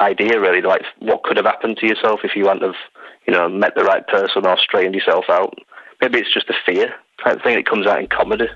idea, 0.00 0.40
really, 0.40 0.62
like 0.62 0.82
what 1.00 1.22
could 1.22 1.36
have 1.36 1.46
happened 1.46 1.76
to 1.78 1.86
yourself 1.86 2.20
if 2.24 2.34
you 2.34 2.46
hadn't 2.46 2.62
have, 2.62 2.76
you 3.26 3.32
know, 3.32 3.48
met 3.48 3.74
the 3.74 3.84
right 3.84 4.06
person 4.06 4.46
or 4.46 4.56
straightened 4.58 4.94
yourself 4.94 5.24
out. 5.28 5.54
Maybe 6.00 6.18
it's 6.18 6.32
just 6.32 6.48
a 6.48 6.54
fear 6.64 6.94
kind 7.22 7.36
of 7.36 7.42
thing. 7.42 7.56
that 7.56 7.66
comes 7.66 7.86
out 7.86 8.00
in 8.00 8.06
comedy. 8.06 8.48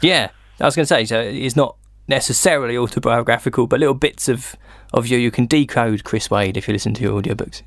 Yeah, 0.00 0.30
I 0.60 0.64
was 0.64 0.76
going 0.76 0.84
to 0.84 0.88
say, 0.88 1.04
so 1.04 1.20
it's 1.20 1.56
not 1.56 1.76
necessarily 2.08 2.76
autobiographical, 2.76 3.66
but 3.66 3.80
little 3.80 3.94
bits 3.94 4.28
of 4.28 4.56
of 4.92 5.06
you 5.06 5.18
you 5.18 5.30
can 5.30 5.46
decode 5.46 6.04
Chris 6.04 6.30
Wade 6.30 6.56
if 6.56 6.68
you 6.68 6.72
listen 6.72 6.94
to 6.94 7.02
your 7.02 7.20
audiobooks. 7.20 7.62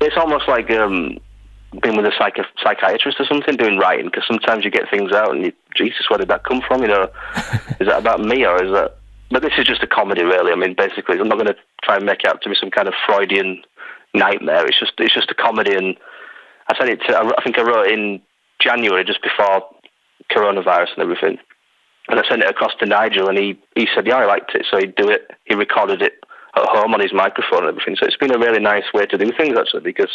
It's 0.00 0.16
almost 0.16 0.46
like 0.48 0.70
um, 0.70 1.18
been 1.80 1.96
with 1.96 2.06
a 2.06 2.12
psych- 2.18 2.46
psychiatrist 2.62 3.20
or 3.20 3.26
something 3.26 3.56
doing 3.56 3.78
writing 3.78 4.06
because 4.06 4.24
sometimes 4.26 4.64
you 4.64 4.70
get 4.70 4.90
things 4.90 5.12
out 5.12 5.34
and 5.34 5.46
you, 5.46 5.52
Jesus, 5.76 6.06
where 6.08 6.18
did 6.18 6.28
that 6.28 6.44
come 6.44 6.60
from? 6.66 6.82
You 6.82 6.88
know, 6.88 7.10
is 7.80 7.88
that 7.88 7.98
about 7.98 8.20
me 8.20 8.44
or 8.44 8.62
is 8.62 8.72
that? 8.72 8.96
But 9.30 9.42
this 9.42 9.54
is 9.56 9.64
just 9.64 9.82
a 9.82 9.86
comedy, 9.86 10.22
really. 10.22 10.52
I 10.52 10.56
mean, 10.56 10.74
basically, 10.74 11.18
I'm 11.18 11.28
not 11.28 11.38
going 11.38 11.46
to 11.46 11.56
try 11.82 11.96
and 11.96 12.04
make 12.04 12.20
it 12.20 12.28
out 12.28 12.42
to 12.42 12.50
be 12.50 12.56
some 12.60 12.70
kind 12.70 12.86
of 12.86 12.94
Freudian 13.06 13.62
nightmare. 14.14 14.66
It's 14.66 14.78
just 14.78 14.92
it's 14.98 15.14
just 15.14 15.30
a 15.30 15.34
comedy, 15.34 15.74
and 15.74 15.96
I 16.68 16.76
said 16.78 16.90
it. 16.90 17.00
To, 17.08 17.16
I 17.16 17.42
think 17.42 17.58
I 17.58 17.62
wrote 17.62 17.86
it 17.86 17.98
in 17.98 18.20
January, 18.60 19.04
just 19.04 19.22
before 19.22 19.64
coronavirus 20.30 20.92
and 20.96 21.02
everything, 21.02 21.38
and 22.08 22.20
I 22.20 22.28
sent 22.28 22.42
it 22.42 22.50
across 22.50 22.72
to 22.80 22.86
Nigel, 22.86 23.28
and 23.28 23.38
he 23.38 23.58
he 23.74 23.88
said, 23.94 24.06
yeah, 24.06 24.16
I 24.16 24.26
liked 24.26 24.54
it, 24.54 24.66
so 24.70 24.76
he'd 24.76 24.96
do 24.96 25.08
it. 25.08 25.30
He 25.46 25.54
recorded 25.54 26.02
it 26.02 26.22
at 26.54 26.68
home 26.68 26.92
on 26.92 27.00
his 27.00 27.14
microphone 27.14 27.66
and 27.66 27.68
everything. 27.68 27.96
So 27.96 28.06
it's 28.06 28.16
been 28.16 28.34
a 28.34 28.38
really 28.38 28.60
nice 28.60 28.84
way 28.92 29.06
to 29.06 29.16
do 29.16 29.32
things 29.36 29.56
actually 29.58 29.80
because 29.80 30.12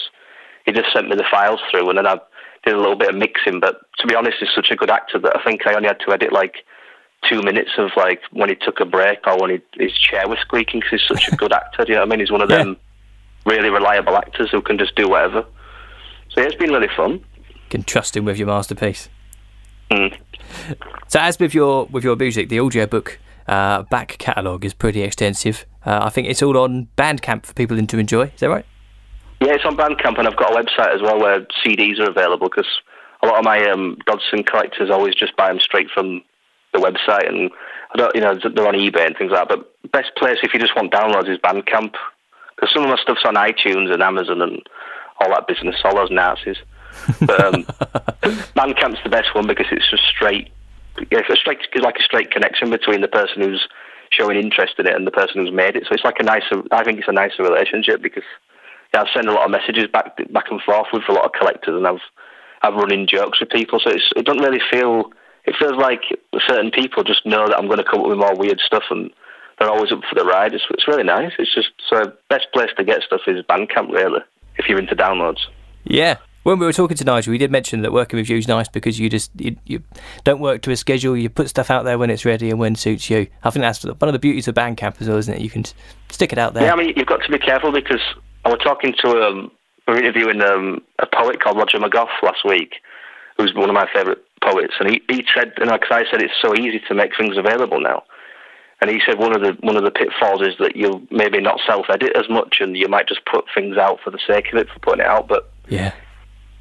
he 0.67 0.71
just 0.73 0.93
sent 0.93 1.09
me 1.09 1.15
the 1.15 1.25
files 1.31 1.59
through, 1.71 1.89
and 1.89 1.97
then 1.97 2.05
I 2.05 2.19
did 2.63 2.75
a 2.75 2.77
little 2.77 2.95
bit 2.95 3.09
of 3.09 3.15
mixing. 3.15 3.59
But 3.59 3.79
to 3.99 4.05
be 4.07 4.13
honest, 4.13 4.37
he's 4.39 4.49
such 4.53 4.69
a 4.69 4.75
good 4.75 4.91
actor 4.91 5.17
that 5.17 5.35
I 5.35 5.43
think 5.43 5.65
I 5.65 5.73
only 5.73 5.87
had 5.87 5.99
to 6.05 6.13
edit 6.13 6.31
like 6.31 6.57
two 7.27 7.41
minutes 7.41 7.71
of 7.79 7.89
like 7.97 8.21
when 8.31 8.49
he 8.49 8.55
took 8.55 8.79
a 8.79 8.85
break 8.85 9.25
or 9.25 9.37
when 9.39 9.49
he, 9.49 9.59
his 9.83 9.93
chair 9.93 10.27
was 10.27 10.37
squeaking 10.41 10.81
because 10.81 10.99
he's 11.01 11.07
such 11.07 11.27
a 11.33 11.35
good 11.35 11.51
actor. 11.53 11.83
Do 11.83 11.91
you 11.91 11.95
know 11.95 12.01
what 12.01 12.09
I 12.09 12.11
mean? 12.11 12.19
He's 12.19 12.31
one 12.31 12.41
of 12.41 12.49
Yeah. 12.51 12.57
them 12.57 12.77
really 13.45 13.69
reliable 13.69 14.15
actors 14.17 14.49
who 14.51 14.61
can 14.61 14.77
just 14.77 14.93
do 14.95 15.09
whatever. 15.09 15.43
So 16.29 16.41
yeah, 16.41 16.47
it's 16.47 16.55
been 16.55 16.71
really 16.71 16.89
fun. 16.95 17.13
You 17.47 17.55
can 17.69 17.83
trust 17.83 18.15
him 18.15 18.25
with 18.25 18.37
your 18.37 18.47
masterpiece. 18.47 19.09
Mm. 19.89 20.15
So 21.07 21.19
as 21.19 21.39
with 21.39 21.53
your 21.53 21.85
with 21.85 22.03
your 22.03 22.15
music, 22.17 22.49
the 22.49 22.59
audiobook 22.59 23.19
uh, 23.47 23.83
back 23.83 24.17
catalogue 24.19 24.65
is 24.65 24.73
pretty 24.73 25.01
extensive. 25.01 25.65
Uh, 25.85 25.99
I 26.03 26.09
think 26.09 26.27
it's 26.27 26.43
all 26.43 26.57
on 26.57 26.89
Bandcamp 26.97 27.45
for 27.45 27.53
people 27.53 27.77
to 27.83 27.97
enjoy. 27.97 28.23
Is 28.23 28.41
that 28.41 28.49
right? 28.49 28.65
Yeah, 29.47 29.53
it's 29.53 29.63
on 29.63 29.77
Bandcamp, 29.77 30.19
and 30.19 30.27
I've 30.27 30.35
got 30.35 30.51
a 30.51 30.61
website 30.61 30.93
as 30.93 31.01
well 31.01 31.21
where 31.21 31.39
CDs 31.63 32.01
are 32.01 32.09
available 32.09 32.49
because 32.49 32.67
a 33.23 33.27
lot 33.27 33.39
of 33.39 33.45
my 33.45 33.63
um, 33.69 33.97
Dodson 34.05 34.43
collectors 34.43 34.89
always 34.89 35.15
just 35.15 35.37
buy 35.37 35.47
them 35.47 35.61
straight 35.61 35.87
from 35.89 36.21
the 36.73 36.79
website, 36.79 37.29
and 37.29 37.49
I 37.93 37.97
don't, 37.97 38.13
you 38.13 38.19
know, 38.19 38.35
they're 38.35 38.67
on 38.67 38.73
eBay 38.73 39.07
and 39.07 39.15
things 39.17 39.31
like 39.31 39.47
that. 39.47 39.57
But 39.57 39.91
best 39.93 40.11
place 40.17 40.39
if 40.43 40.53
you 40.53 40.59
just 40.59 40.75
want 40.75 40.91
downloads 40.91 41.31
is 41.31 41.37
Bandcamp 41.37 41.93
because 42.55 42.73
some 42.73 42.83
of 42.83 42.89
my 42.89 42.97
stuff's 43.01 43.23
on 43.23 43.35
iTunes 43.35 43.89
and 43.89 44.03
Amazon 44.03 44.41
and 44.41 44.61
all 45.21 45.29
that 45.29 45.47
business, 45.47 45.77
all 45.85 45.95
those 45.95 46.11
Nazis. 46.11 46.57
But 47.21 47.45
um, 47.45 47.63
Bandcamp's 48.51 48.99
the 49.05 49.09
best 49.09 49.33
one 49.33 49.47
because 49.47 49.67
it's 49.71 49.89
just 49.89 50.03
straight. 50.09 50.51
yeah, 51.09 51.19
It's 51.19 51.29
a 51.29 51.37
straight, 51.37 51.59
it's 51.71 51.85
like 51.85 51.95
a 51.97 52.03
straight 52.03 52.31
connection 52.31 52.69
between 52.69 52.99
the 52.99 53.07
person 53.07 53.43
who's 53.43 53.65
showing 54.11 54.37
interest 54.37 54.73
in 54.77 54.87
it 54.87 54.93
and 54.93 55.07
the 55.07 55.11
person 55.11 55.35
who's 55.39 55.53
made 55.53 55.77
it. 55.77 55.83
So 55.83 55.93
it's 55.93 56.03
like 56.03 56.19
a 56.19 56.23
nicer. 56.23 56.63
I 56.73 56.83
think 56.83 56.99
it's 56.99 57.07
a 57.07 57.13
nicer 57.13 57.43
relationship 57.43 58.01
because 58.01 58.23
I've 58.97 59.07
sent 59.13 59.27
a 59.27 59.31
lot 59.31 59.45
of 59.45 59.51
messages 59.51 59.85
back 59.91 60.17
back 60.31 60.45
and 60.51 60.61
forth 60.61 60.87
with 60.91 61.03
a 61.09 61.13
lot 61.13 61.25
of 61.25 61.31
collectors, 61.33 61.75
and 61.75 61.87
I've 61.87 62.01
I've 62.61 62.73
run 62.73 62.93
in 62.93 63.07
jokes 63.07 63.39
with 63.39 63.49
people. 63.49 63.79
So 63.79 63.89
it's, 63.91 64.09
it 64.15 64.25
doesn't 64.25 64.43
really 64.43 64.61
feel. 64.71 65.11
It 65.45 65.55
feels 65.57 65.75
like 65.79 66.01
certain 66.47 66.71
people 66.71 67.03
just 67.03 67.25
know 67.25 67.47
that 67.47 67.57
I'm 67.57 67.67
going 67.67 67.77
to 67.77 67.83
come 67.89 68.01
up 68.01 68.07
with 68.07 68.17
more 68.17 68.35
weird 68.35 68.59
stuff, 68.59 68.83
and 68.89 69.11
they're 69.59 69.69
always 69.69 69.91
up 69.91 70.01
for 70.09 70.15
the 70.15 70.25
ride. 70.25 70.53
It's, 70.53 70.65
it's 70.71 70.87
really 70.87 71.03
nice. 71.03 71.31
It's 71.39 71.53
just 71.53 71.69
so 71.89 72.11
best 72.29 72.47
place 72.53 72.69
to 72.77 72.83
get 72.83 73.01
stuff 73.03 73.21
is 73.27 73.45
Bandcamp, 73.45 73.91
really, 73.91 74.19
if 74.57 74.67
you're 74.67 74.79
into 74.79 74.95
downloads. 74.95 75.39
Yeah. 75.85 76.17
when 76.43 76.59
we 76.59 76.65
were 76.65 76.73
talking 76.73 76.97
to 76.97 77.03
Nigel, 77.05 77.31
we 77.31 77.37
did 77.37 77.51
mention 77.51 77.81
that 77.81 77.93
working 77.93 78.17
with 78.17 78.29
you 78.29 78.37
is 78.37 78.47
nice 78.47 78.67
because 78.67 78.99
you 78.99 79.09
just 79.09 79.31
you, 79.37 79.55
you 79.65 79.83
don't 80.25 80.41
work 80.41 80.61
to 80.63 80.71
a 80.71 80.75
schedule. 80.75 81.15
You 81.15 81.29
put 81.29 81.49
stuff 81.49 81.71
out 81.71 81.85
there 81.85 81.97
when 81.97 82.09
it's 82.09 82.25
ready 82.25 82.49
and 82.49 82.59
when 82.59 82.75
suits 82.75 83.09
you. 83.09 83.27
I 83.43 83.49
think 83.49 83.61
that's 83.61 83.85
one 83.85 83.97
of 84.01 84.13
the 84.13 84.19
beauties 84.19 84.47
of 84.49 84.55
Bandcamp 84.55 85.01
as 85.01 85.07
well, 85.07 85.17
isn't 85.17 85.33
it? 85.33 85.41
You 85.41 85.49
can 85.49 85.63
stick 86.09 86.33
it 86.33 86.37
out 86.37 86.53
there. 86.53 86.63
Yeah, 86.63 86.73
I 86.73 86.75
mean, 86.75 86.93
you've 86.95 87.07
got 87.07 87.23
to 87.23 87.31
be 87.31 87.39
careful 87.39 87.71
because 87.71 88.01
I 88.47 88.49
was 88.49 88.59
talking 88.63 88.93
to 89.03 89.09
um, 89.27 89.51
we 89.89 89.93
were 89.93 89.99
interviewing 89.99 90.41
um, 90.41 90.81
a 90.99 91.05
poet 91.05 91.41
called 91.41 91.57
Roger 91.57 91.79
McGough 91.79 92.07
last 92.23 92.45
week, 92.45 92.75
who's 93.37 93.53
one 93.53 93.67
of 93.67 93.73
my 93.73 93.89
favourite 93.93 94.19
poets, 94.41 94.73
and 94.79 94.89
he, 94.89 95.01
he 95.09 95.25
said, 95.35 95.51
you 95.57 95.65
know, 95.65 95.73
because 95.73 95.91
I 95.91 96.09
said 96.09 96.21
it's 96.21 96.41
so 96.41 96.55
easy 96.55 96.79
to 96.87 96.93
make 96.93 97.11
things 97.17 97.35
available 97.35 97.81
now. 97.81 98.03
And 98.79 98.89
he 98.89 99.01
said 99.05 99.19
one 99.19 99.35
of 99.35 99.41
the 99.41 99.57
one 99.59 99.75
of 99.75 99.83
the 99.83 99.91
pitfalls 99.91 100.41
is 100.41 100.53
that 100.59 100.77
you'll 100.77 101.01
maybe 101.11 101.41
not 101.41 101.59
self 101.67 101.87
edit 101.89 102.13
as 102.15 102.29
much, 102.29 102.59
and 102.61 102.77
you 102.77 102.87
might 102.87 103.09
just 103.09 103.25
put 103.25 103.43
things 103.53 103.75
out 103.75 103.99
for 104.01 104.11
the 104.11 104.19
sake 104.25 104.45
of 104.53 104.59
it, 104.59 104.69
for 104.69 104.79
putting 104.79 105.01
it 105.01 105.07
out. 105.07 105.27
But 105.27 105.51
yeah. 105.67 105.93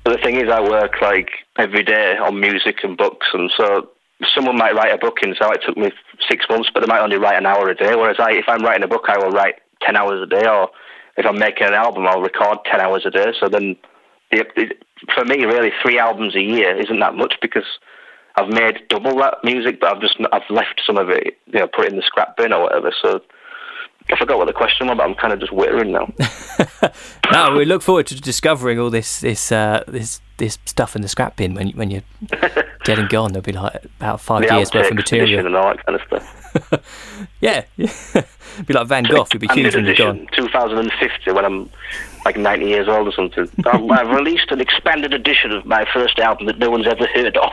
But 0.02 0.16
the 0.16 0.22
thing 0.24 0.40
is, 0.40 0.50
I 0.50 0.60
work 0.60 1.00
like 1.00 1.30
every 1.56 1.84
day 1.84 2.16
on 2.16 2.40
music 2.40 2.78
and 2.82 2.96
books, 2.96 3.28
and 3.32 3.48
so 3.56 3.90
someone 4.34 4.56
might 4.56 4.74
write 4.74 4.92
a 4.92 4.98
book 4.98 5.18
and 5.22 5.36
so 5.40 5.52
it 5.52 5.60
took 5.64 5.76
me 5.76 5.92
six 6.28 6.46
months, 6.50 6.68
but 6.74 6.80
they 6.80 6.86
might 6.86 7.02
only 7.02 7.18
write 7.18 7.36
an 7.36 7.46
hour 7.46 7.68
a 7.68 7.76
day. 7.76 7.94
Whereas 7.94 8.16
I, 8.18 8.32
if 8.32 8.46
I'm 8.48 8.64
writing 8.64 8.82
a 8.82 8.88
book, 8.88 9.04
I 9.08 9.18
will 9.18 9.30
write 9.30 9.56
ten 9.82 9.94
hours 9.94 10.20
a 10.20 10.26
day, 10.26 10.48
or 10.48 10.70
if 11.16 11.26
I'm 11.26 11.38
making 11.38 11.66
an 11.66 11.74
album, 11.74 12.06
I'll 12.06 12.20
record 12.20 12.58
ten 12.64 12.80
hours 12.80 13.04
a 13.06 13.10
day. 13.10 13.32
So 13.40 13.48
then, 13.48 13.76
the, 14.30 14.74
for 15.14 15.24
me, 15.24 15.44
really, 15.44 15.72
three 15.82 15.98
albums 15.98 16.34
a 16.36 16.42
year 16.42 16.76
isn't 16.80 17.00
that 17.00 17.14
much 17.14 17.34
because 17.40 17.66
I've 18.36 18.48
made 18.48 18.86
double 18.88 19.16
that 19.18 19.38
music, 19.42 19.80
but 19.80 19.94
I've 19.94 20.00
just 20.00 20.18
I've 20.32 20.48
left 20.50 20.82
some 20.86 20.98
of 20.98 21.08
it, 21.10 21.38
you 21.46 21.60
know, 21.60 21.68
put 21.68 21.86
it 21.86 21.92
in 21.92 21.96
the 21.96 22.02
scrap 22.02 22.36
bin 22.36 22.52
or 22.52 22.64
whatever. 22.64 22.92
So 23.02 23.20
I 24.12 24.16
forgot 24.16 24.38
what 24.38 24.46
the 24.46 24.52
question 24.52 24.86
was, 24.88 24.96
but 24.96 25.04
I'm 25.04 25.14
kind 25.14 25.32
of 25.32 25.40
just 25.40 25.52
wittering 25.52 25.90
now. 25.90 26.12
no, 27.32 27.56
we 27.56 27.64
look 27.64 27.82
forward 27.82 28.06
to 28.08 28.20
discovering 28.20 28.78
all 28.78 28.90
this 28.90 29.20
this 29.20 29.52
uh, 29.52 29.82
this 29.86 30.20
this 30.38 30.58
stuff 30.66 30.94
in 30.96 31.02
the 31.02 31.08
scrap 31.08 31.36
bin 31.36 31.54
when 31.54 31.70
when 31.70 31.90
you're 31.90 32.02
dead 32.84 32.98
and 32.98 33.08
gone. 33.08 33.32
There'll 33.32 33.42
be 33.42 33.52
like 33.52 33.84
about 34.00 34.20
five 34.20 34.46
the 34.46 34.54
years 34.54 34.72
worth 34.72 34.90
of 34.90 34.96
material 34.96 35.46
and 35.46 35.56
all 35.56 35.74
that 35.74 35.84
kind 35.84 36.00
of 36.00 36.06
stuff. 36.06 37.30
yeah, 37.40 37.64
be 38.66 38.72
like 38.74 38.86
Van 38.86 39.04
Gogh. 39.04 39.26
You'll 39.32 39.40
be 39.40 39.48
huge 39.48 39.74
when 39.74 39.84
you're 39.86 39.94
gone. 39.94 40.26
2050 40.32 41.32
when 41.32 41.44
I'm 41.44 41.70
like 42.24 42.36
90 42.36 42.66
years 42.66 42.88
old 42.88 43.06
or 43.06 43.12
something. 43.12 43.48
I've 43.66 44.08
released 44.08 44.50
an 44.50 44.60
expanded 44.60 45.14
edition 45.14 45.52
of 45.52 45.64
my 45.64 45.86
first 45.92 46.18
album 46.18 46.46
that 46.46 46.58
no 46.58 46.70
one's 46.70 46.86
ever 46.86 47.06
heard 47.06 47.36
of. 47.36 47.52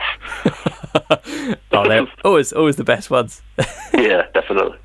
Oh, 0.94 1.88
they're 1.88 2.06
always, 2.24 2.52
always 2.52 2.76
the 2.76 2.84
best 2.84 3.10
ones. 3.10 3.42
yeah, 3.94 4.26
definitely. 4.32 4.78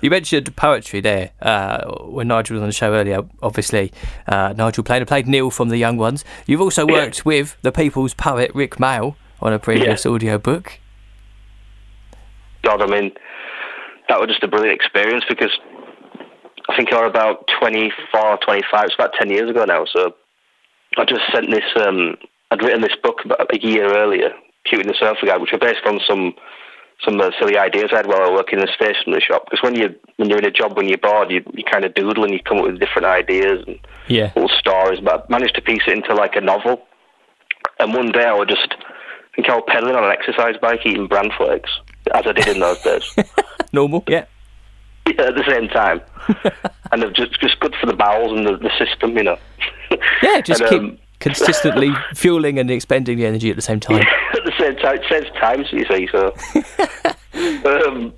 You 0.00 0.10
mentioned 0.10 0.54
poetry 0.56 1.00
there 1.00 1.32
uh, 1.42 1.90
when 2.04 2.28
Nigel 2.28 2.54
was 2.54 2.62
on 2.62 2.68
the 2.68 2.72
show 2.72 2.92
earlier. 2.92 3.22
Obviously, 3.42 3.92
uh, 4.26 4.54
Nigel 4.56 4.84
played, 4.84 5.06
played 5.06 5.26
Neil 5.26 5.50
from 5.50 5.68
the 5.68 5.76
Young 5.76 5.96
Ones. 5.96 6.24
You've 6.46 6.60
also 6.60 6.86
worked 6.86 7.18
yeah. 7.18 7.22
with 7.24 7.56
the 7.62 7.72
people's 7.72 8.14
poet 8.14 8.50
Rik 8.54 8.76
Mayall 8.76 9.16
on 9.40 9.52
a 9.52 9.58
previous 9.58 10.04
yeah. 10.04 10.12
audio 10.12 10.38
book. 10.38 10.78
God, 12.62 12.82
I 12.82 12.86
mean, 12.86 13.12
that 14.08 14.20
was 14.20 14.28
just 14.28 14.42
a 14.42 14.48
brilliant 14.48 14.74
experience 14.74 15.24
because 15.28 15.56
I 16.68 16.76
think 16.76 16.92
I 16.92 17.02
was 17.02 17.10
about 17.10 17.48
24, 17.60 18.38
25. 18.44 18.84
It's 18.84 18.94
about 18.94 19.12
10 19.18 19.30
years 19.30 19.50
ago 19.50 19.64
now. 19.64 19.84
So 19.86 20.14
I 20.96 21.04
just 21.04 21.22
sent 21.32 21.50
this. 21.50 21.64
Um, 21.76 22.16
I'd 22.50 22.62
written 22.62 22.80
this 22.80 22.96
book 23.02 23.18
about 23.24 23.54
a 23.54 23.60
year 23.60 23.96
earlier, 23.96 24.32
"Cutey 24.66 24.80
and 24.80 24.90
the 24.90 24.94
Sofa 24.98 25.20
Surfer," 25.20 25.38
which 25.40 25.52
were 25.52 25.58
based 25.58 25.84
on 25.86 26.00
some 26.06 26.34
some 27.04 27.20
uh, 27.20 27.30
silly 27.38 27.56
ideas 27.56 27.90
I 27.92 27.98
had 27.98 28.06
while 28.06 28.20
I 28.20 28.28
was 28.28 28.38
working 28.38 28.58
in 28.58 28.68
a 28.68 28.72
stationery 28.72 29.22
shop. 29.26 29.46
Because 29.46 29.62
when 29.62 29.74
you 29.74 29.94
when 30.16 30.28
you're 30.28 30.38
in 30.38 30.44
a 30.44 30.50
job 30.50 30.76
when 30.76 30.88
you're 30.88 30.98
bored, 30.98 31.30
you 31.30 31.42
you 31.54 31.64
kind 31.64 31.84
of 31.84 31.94
doodle 31.94 32.24
and 32.24 32.32
you 32.32 32.40
come 32.40 32.58
up 32.58 32.64
with 32.64 32.80
different 32.80 33.06
ideas 33.06 33.64
and 33.66 33.78
yeah. 34.08 34.32
little 34.36 34.50
stories. 34.58 35.00
But 35.00 35.24
I 35.24 35.24
managed 35.28 35.54
to 35.56 35.62
piece 35.62 35.82
it 35.86 35.94
into 35.94 36.14
like 36.14 36.36
a 36.36 36.40
novel. 36.40 36.86
And 37.78 37.94
one 37.94 38.12
day 38.12 38.24
I 38.24 38.34
was 38.34 38.48
just 38.48 38.74
I 38.74 39.36
think 39.36 39.48
I 39.48 39.54
was 39.54 39.64
pedaling 39.68 39.96
on 39.96 40.04
an 40.04 40.10
exercise 40.10 40.56
bike 40.60 40.80
eating 40.84 41.06
bran 41.06 41.30
flakes, 41.36 41.70
as 42.14 42.26
I 42.26 42.32
did 42.32 42.48
in 42.48 42.60
those 42.60 42.80
days. 42.82 43.16
Normal, 43.72 44.04
yeah. 44.08 44.26
Yeah, 45.06 45.28
at 45.28 45.34
the 45.34 45.44
same 45.48 45.68
time. 45.68 46.00
and 46.92 47.14
just 47.14 47.40
just 47.40 47.58
good 47.60 47.74
for 47.80 47.86
the 47.86 47.94
bowels 47.94 48.36
and 48.36 48.46
the, 48.46 48.56
the 48.56 48.70
system, 48.78 49.16
you 49.16 49.24
know. 49.24 49.38
Yeah, 50.22 50.40
just 50.40 50.60
and, 50.62 50.70
keep 50.70 50.80
um, 50.80 50.98
consistently 51.20 51.92
fueling 52.14 52.58
and 52.58 52.70
expending 52.70 53.18
the 53.18 53.26
energy 53.26 53.50
at 53.50 53.56
the 53.56 53.62
same 53.62 53.78
time. 53.78 53.98
Yeah, 53.98 54.04
at 54.38 54.44
the 54.44 54.52
same 54.58 54.76
time, 54.76 54.96
it 54.96 55.04
saves 55.08 55.30
time, 55.38 55.64
so 55.70 55.76
you 55.76 55.86
see. 55.88 56.08
So, 56.10 56.34
um, 57.94 58.12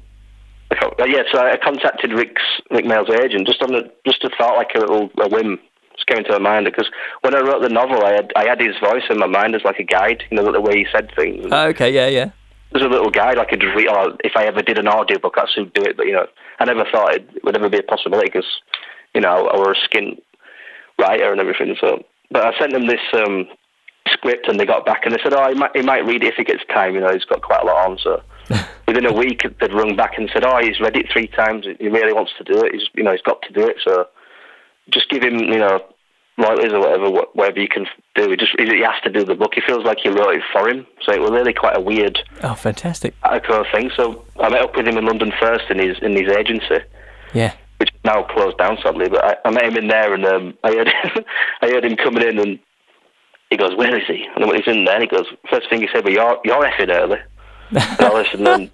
yeah, 1.07 1.23
so 1.31 1.39
I 1.39 1.59
contacted 1.63 2.13
Rik's 2.13 2.43
Rik 2.71 2.87
Mayall's 2.87 3.11
agent 3.11 3.47
just 3.47 3.63
on 3.63 3.75
a, 3.75 3.83
just 4.07 4.25
a 4.25 4.31
thought, 4.39 4.57
like 4.57 4.71
a 4.75 4.81
little 4.81 5.11
a 5.21 5.29
whim, 5.29 5.59
just 5.95 6.07
came 6.07 6.19
into 6.19 6.33
my 6.33 6.39
mind 6.39 6.65
because 6.65 6.91
when 7.21 7.35
I 7.35 7.41
wrote 7.41 7.63
the 7.63 7.69
novel, 7.69 8.05
I 8.05 8.13
had 8.13 8.33
I 8.37 8.45
had 8.45 8.61
his 8.61 8.77
voice 8.79 9.05
in 9.11 9.19
my 9.19 9.27
mind 9.27 9.55
as 9.55 9.63
like 9.65 9.79
a 9.79 9.85
guide, 9.85 10.23
you 10.31 10.37
know, 10.37 10.51
the 10.51 10.61
way 10.61 10.79
he 10.79 10.87
said 10.93 11.13
things. 11.15 11.47
Oh, 11.51 11.69
okay, 11.69 11.93
yeah, 11.93 12.09
yeah. 12.09 12.31
There's 12.71 12.85
a 12.85 12.89
little 12.89 13.11
guide 13.11 13.37
I 13.37 13.45
could 13.45 13.63
read, 13.63 13.89
or 13.89 14.17
if 14.25 14.33
I 14.35 14.45
ever 14.45 14.63
did 14.63 14.79
an 14.79 14.89
audiobook, 14.89 15.35
I 15.37 15.45
would 15.59 15.75
do 15.75 15.83
it, 15.83 15.97
but 15.97 16.07
you 16.07 16.13
know, 16.13 16.27
I 16.59 16.65
never 16.65 16.85
thought 16.91 17.15
it 17.15 17.45
would 17.45 17.57
ever 17.57 17.69
be 17.69 17.79
a 17.79 17.83
possibility 17.83 18.29
because, 18.29 18.49
you 19.15 19.21
know, 19.21 19.29
I 19.29 19.57
was 19.57 19.77
a 19.77 19.85
skin 19.85 20.17
writer 20.99 21.31
and 21.33 21.41
everything. 21.41 21.77
So, 21.79 22.03
but 22.33 22.43
I 22.43 22.59
sent 22.59 22.73
them 22.73 22.87
this 22.87 23.01
um, 23.15 23.47
script 24.09 24.49
and 24.49 24.59
they 24.59 24.67
got 24.67 24.87
back 24.87 25.05
and 25.05 25.15
they 25.15 25.23
said, 25.23 25.35
oh, 25.35 25.49
he 25.49 25.55
might, 25.55 25.77
he 25.77 25.83
might 25.83 26.07
read 26.07 26.23
it 26.23 26.29
if 26.29 26.35
he 26.37 26.45
gets 26.45 26.65
time. 26.73 26.95
You 26.95 27.01
know, 27.01 27.13
he's 27.13 27.25
got 27.25 27.43
quite 27.43 27.63
a 27.63 27.67
lot 27.67 27.89
on. 27.89 27.99
So 27.99 28.23
within 28.87 29.07
a 29.07 29.13
week, 29.13 29.43
they'd 29.61 29.73
rung 29.73 29.97
back 29.97 30.19
and 30.19 30.31
said, 30.33 30.45
oh, 30.45 30.59
he's 30.61 30.81
read 30.81 30.97
it 30.97 31.07
three 31.13 31.29
times. 31.29 31.67
He 31.79 31.89
really 31.89 32.13
wants 32.13 32.33
to 32.39 32.45
do 32.45 32.65
it. 32.65 32.75
He's, 32.75 32.89
you 32.95 33.03
know, 33.03 33.13
he's 33.13 33.23
got 33.23 33.43
to 33.43 33.53
do 33.53 33.67
it. 33.67 33.77
So 33.85 34.07
just 34.91 35.09
give 35.11 35.23
him, 35.23 35.39
you 35.39 35.59
know, 35.59 35.81
royalties 36.39 36.73
or 36.73 36.81
whatever, 36.81 37.11
whatever 37.35 37.61
you 37.61 37.69
can 37.69 37.87
do. 38.15 38.31
He 38.31 38.37
just 38.37 38.53
he 38.59 38.81
has 38.81 39.01
to 39.05 39.11
do 39.11 39.25
the 39.25 39.35
book. 39.35 39.53
He 39.55 39.61
feels 39.61 39.85
like 39.85 39.99
he 40.03 40.09
wrote 40.09 40.35
it 40.35 40.43
for 40.53 40.69
him. 40.69 40.87
So 41.03 41.13
it 41.13 41.21
was 41.21 41.31
really 41.31 41.53
quite 41.53 41.77
a 41.77 41.81
weird, 41.81 42.19
oh, 42.43 42.55
fantastic, 42.55 43.15
kind 43.23 43.67
of 43.67 43.67
thing. 43.73 43.91
So 43.97 44.25
I 44.41 44.49
met 44.49 44.63
up 44.63 44.77
with 44.77 44.87
him 44.87 44.97
in 44.97 45.05
London 45.05 45.33
first 45.39 45.65
in 45.71 45.79
his 45.79 45.99
in 46.03 46.13
his 46.13 46.35
agency. 46.37 46.79
Yeah. 47.35 47.55
Now 48.05 48.25
closed 48.25 48.59
down 48.59 48.79
sadly, 48.83 49.09
but 49.09 49.25
I, 49.25 49.37
I 49.45 49.51
met 49.51 49.65
him 49.65 49.77
in 49.77 49.89
there 49.89 50.13
and 50.13 50.25
um, 50.25 50.55
I 50.65 50.73
heard 50.73 50.89
I 51.63 51.69
heard 51.69 51.85
him 51.85 51.97
coming 51.97 52.27
in 52.27 52.39
and 52.39 52.59
he 53.51 53.57
goes, 53.57 53.77
"Where 53.77 53.97
is 53.97 54.07
he?" 54.07 54.27
And 54.35 54.47
when 54.47 54.57
he's 54.57 54.67
in 54.67 54.85
there, 54.85 55.01
he 55.01 55.07
goes, 55.07 55.27
first 55.49 55.69
thing 55.71 55.83
he 55.83 55.89
said, 55.93 56.05
"Well, 56.05 56.13
you're 56.13 56.39
you're 56.45 56.65
effing 56.65 56.91
early." 56.91 57.19
and 57.71 58.01
I 58.01 58.13
listened 58.13 58.49
and 58.49 58.71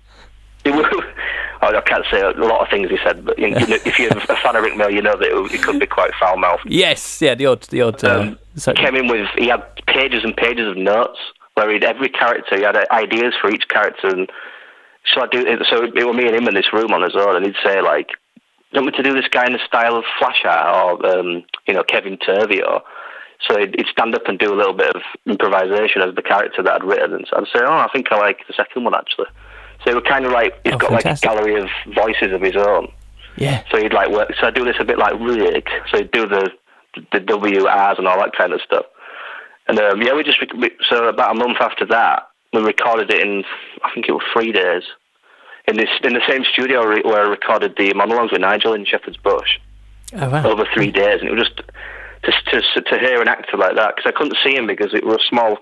I 1.61 1.81
can't 1.83 2.05
say 2.11 2.21
a 2.21 2.31
lot 2.31 2.63
of 2.63 2.69
things 2.71 2.91
he 2.91 2.99
said, 3.05 3.25
but 3.25 3.39
you 3.39 3.51
know, 3.51 3.59
if 3.59 3.99
you're 3.99 4.11
a 4.11 4.37
fan 4.37 4.57
of 4.57 4.63
Rik 4.63 4.75
Mayall, 4.75 4.93
you 4.93 5.03
know 5.03 5.17
that 5.17 5.55
it 5.55 5.63
could 5.63 5.81
be 5.81 5.87
quite 5.87 6.13
foul 6.21 6.37
mouthed. 6.37 6.67
Yes, 6.67 7.21
yeah, 7.21 7.35
the 7.35 7.47
odd, 7.47 7.63
the 7.63 7.83
odd. 7.83 8.05
Uh, 8.05 8.37
um, 8.67 8.75
came 8.75 8.95
in 8.95 9.09
with 9.09 9.27
he 9.37 9.49
had 9.49 9.65
pages 9.87 10.25
and 10.25 10.37
pages 10.37 10.69
of 10.69 10.77
notes 10.77 11.19
where 11.55 11.73
he'd 11.73 11.85
every 11.85 12.09
character 12.09 12.57
he 12.57 12.63
had 12.63 12.77
ideas 12.91 13.35
for 13.41 13.51
each 13.51 13.67
character, 13.69 14.09
and 14.09 14.31
so 15.13 15.23
I 15.23 15.27
do. 15.27 15.43
So 15.69 15.85
it 15.85 15.95
was 15.95 16.17
me 16.17 16.27
and 16.27 16.37
him 16.37 16.49
in 16.49 16.55
this 16.55 16.73
room 16.73 16.93
on 16.93 17.03
his 17.03 17.17
own, 17.17 17.37
and 17.37 17.45
he'd 17.45 17.57
say 17.65 17.81
like, 17.81 18.09
"Do 18.09 18.15
you 18.15 18.28
want 18.73 18.87
me 18.87 18.93
to 18.93 19.03
do 19.03 19.15
this 19.15 19.29
guy 19.31 19.47
in 19.47 19.53
the 19.53 19.67
style 19.67 19.97
of 19.97 20.05
Flashheart 20.21 20.75
or 20.75 21.07
um, 21.07 21.45
you 21.67 21.75
know 21.75 21.83
Kevin 21.83 22.19
Turvey 22.19 22.63
or?" 22.63 22.83
So 23.49 23.57
he'd, 23.57 23.77
he'd, 23.77 23.87
stand 23.87 24.17
up 24.17 24.27
and 24.27 24.37
do 24.37 24.53
a 24.53 24.59
little 24.59 24.73
bit 24.73 24.97
of 24.97 25.03
improvisation 25.25 26.03
as 26.03 26.13
the 26.17 26.23
character 26.23 26.61
that 26.61 26.73
I'd 26.73 26.85
written, 26.85 27.15
and 27.15 27.27
so 27.31 27.37
I'd 27.37 27.47
say, 27.47 27.65
"Oh, 27.65 27.79
I 27.79 27.89
think 27.93 28.11
I 28.11 28.19
like 28.19 28.39
the 28.49 28.55
second 28.55 28.83
one 28.85 28.95
actually." 28.95 29.27
So 29.85 29.97
it 29.97 30.05
kind 30.05 30.27
of 30.27 30.33
like 30.33 30.55
he's 30.65 30.75
oh, 30.75 30.79
got 30.79 30.91
fantastic. 30.91 31.31
like 31.31 31.39
a 31.39 31.43
gallery 31.43 31.63
of 31.63 31.69
voices 31.95 32.33
of 32.33 32.43
his 32.43 32.57
own. 32.57 32.93
Yeah. 33.37 33.63
So 33.71 33.79
he'd 33.79 33.93
like 33.93 34.11
work. 34.11 34.33
So 34.41 34.49
I 34.49 34.51
do 34.51 34.65
this 34.65 34.77
a 34.81 34.85
bit 34.85 34.99
like 34.99 35.15
Rig. 35.21 35.69
So 35.91 35.99
he'd 35.99 36.11
do 36.11 36.27
the 36.27 36.51
the 37.13 37.21
W 37.21 37.67
R's 37.67 37.99
and 37.99 38.09
all 38.09 38.19
that 38.19 38.35
kind 38.37 38.53
of 38.53 38.61
stuff. 38.61 38.87
And 39.69 39.79
um, 39.79 40.03
yeah, 40.03 40.15
we 40.15 40.25
just 40.25 40.39
so 40.91 41.05
about 41.05 41.37
a 41.37 41.39
month 41.39 41.59
after 41.61 41.87
that, 41.87 42.29
we 42.53 42.61
recorded 42.61 43.13
it 43.13 43.23
in 43.23 43.45
I 43.85 43.93
think 43.95 44.09
it 44.09 44.13
was 44.13 44.25
three 44.33 44.53
days 44.53 44.83
in 45.69 45.77
this 45.77 45.89
in 46.03 46.15
the 46.15 46.23
same 46.29 46.45
studio 46.53 46.87
where 46.87 47.27
I 47.27 47.29
recorded 47.29 47.75
the 47.77 47.93
monologues 47.95 48.33
with 48.33 48.41
Nigel 48.41 48.73
in 48.73 48.85
Shepherd's 48.85 49.19
Bush. 49.19 49.59
Oh, 50.15 50.31
wow. 50.31 50.47
Over 50.47 50.67
three 50.73 50.91
days, 50.91 51.21
and 51.21 51.29
it 51.29 51.35
was 51.35 51.47
just 51.47 51.63
to 52.25 52.33
to 52.63 52.81
to 52.83 52.99
hear 52.99 53.21
an 53.21 53.29
actor 53.29 53.57
like 53.57 53.77
that 53.77 53.95
because 53.95 54.11
I 54.11 54.17
couldn't 54.17 54.37
see 54.45 54.57
him 54.57 54.67
because 54.67 54.95
it 54.95 55.05
was 55.05 55.17
a 55.17 55.29
small 55.29 55.59